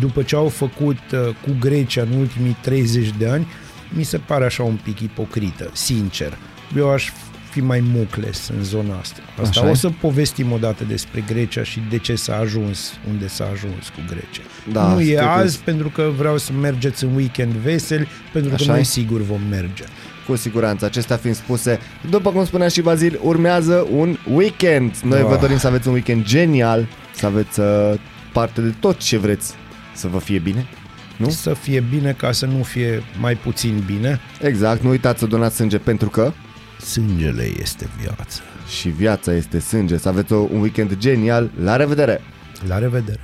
[0.00, 3.46] după ce au făcut uh, cu Grecia în ultimii 30 de ani,
[3.88, 6.38] mi se pare așa un pic ipocrită, sincer.
[6.76, 7.10] Eu aș
[7.50, 9.20] fi mai mucles în zona asta.
[9.42, 9.74] Asta Așa o e?
[9.74, 14.00] să povestim o dată despre Grecia și de ce s-a ajuns unde s-a ajuns cu
[14.06, 14.42] Grecia.
[14.72, 18.54] Da, nu e știu că- azi pentru că vreau să mergeți în weekend veseli, pentru
[18.54, 18.84] Așa că noi e?
[18.84, 19.84] sigur vom merge.
[20.26, 21.78] Cu siguranță, acestea fiind spuse,
[22.10, 24.96] după cum spunea și Bazil, urmează un weekend.
[25.04, 25.40] Noi vă Ah.
[25.40, 27.66] dorim să aveți un weekend genial, să aveți uh,
[28.32, 29.52] parte de tot ce vreți
[29.94, 30.66] să vă fie bine.
[31.18, 31.30] Nu?
[31.30, 34.20] Să fie bine ca să nu fie mai puțin bine.
[34.42, 36.32] Exact, nu uitați să donați sânge pentru că
[36.80, 38.40] Sângele este viață.
[38.78, 39.96] și viața este sânge.
[39.96, 41.50] Să aveți o- un weekend genial.
[41.62, 42.20] La revedere!
[42.68, 43.20] La revedere!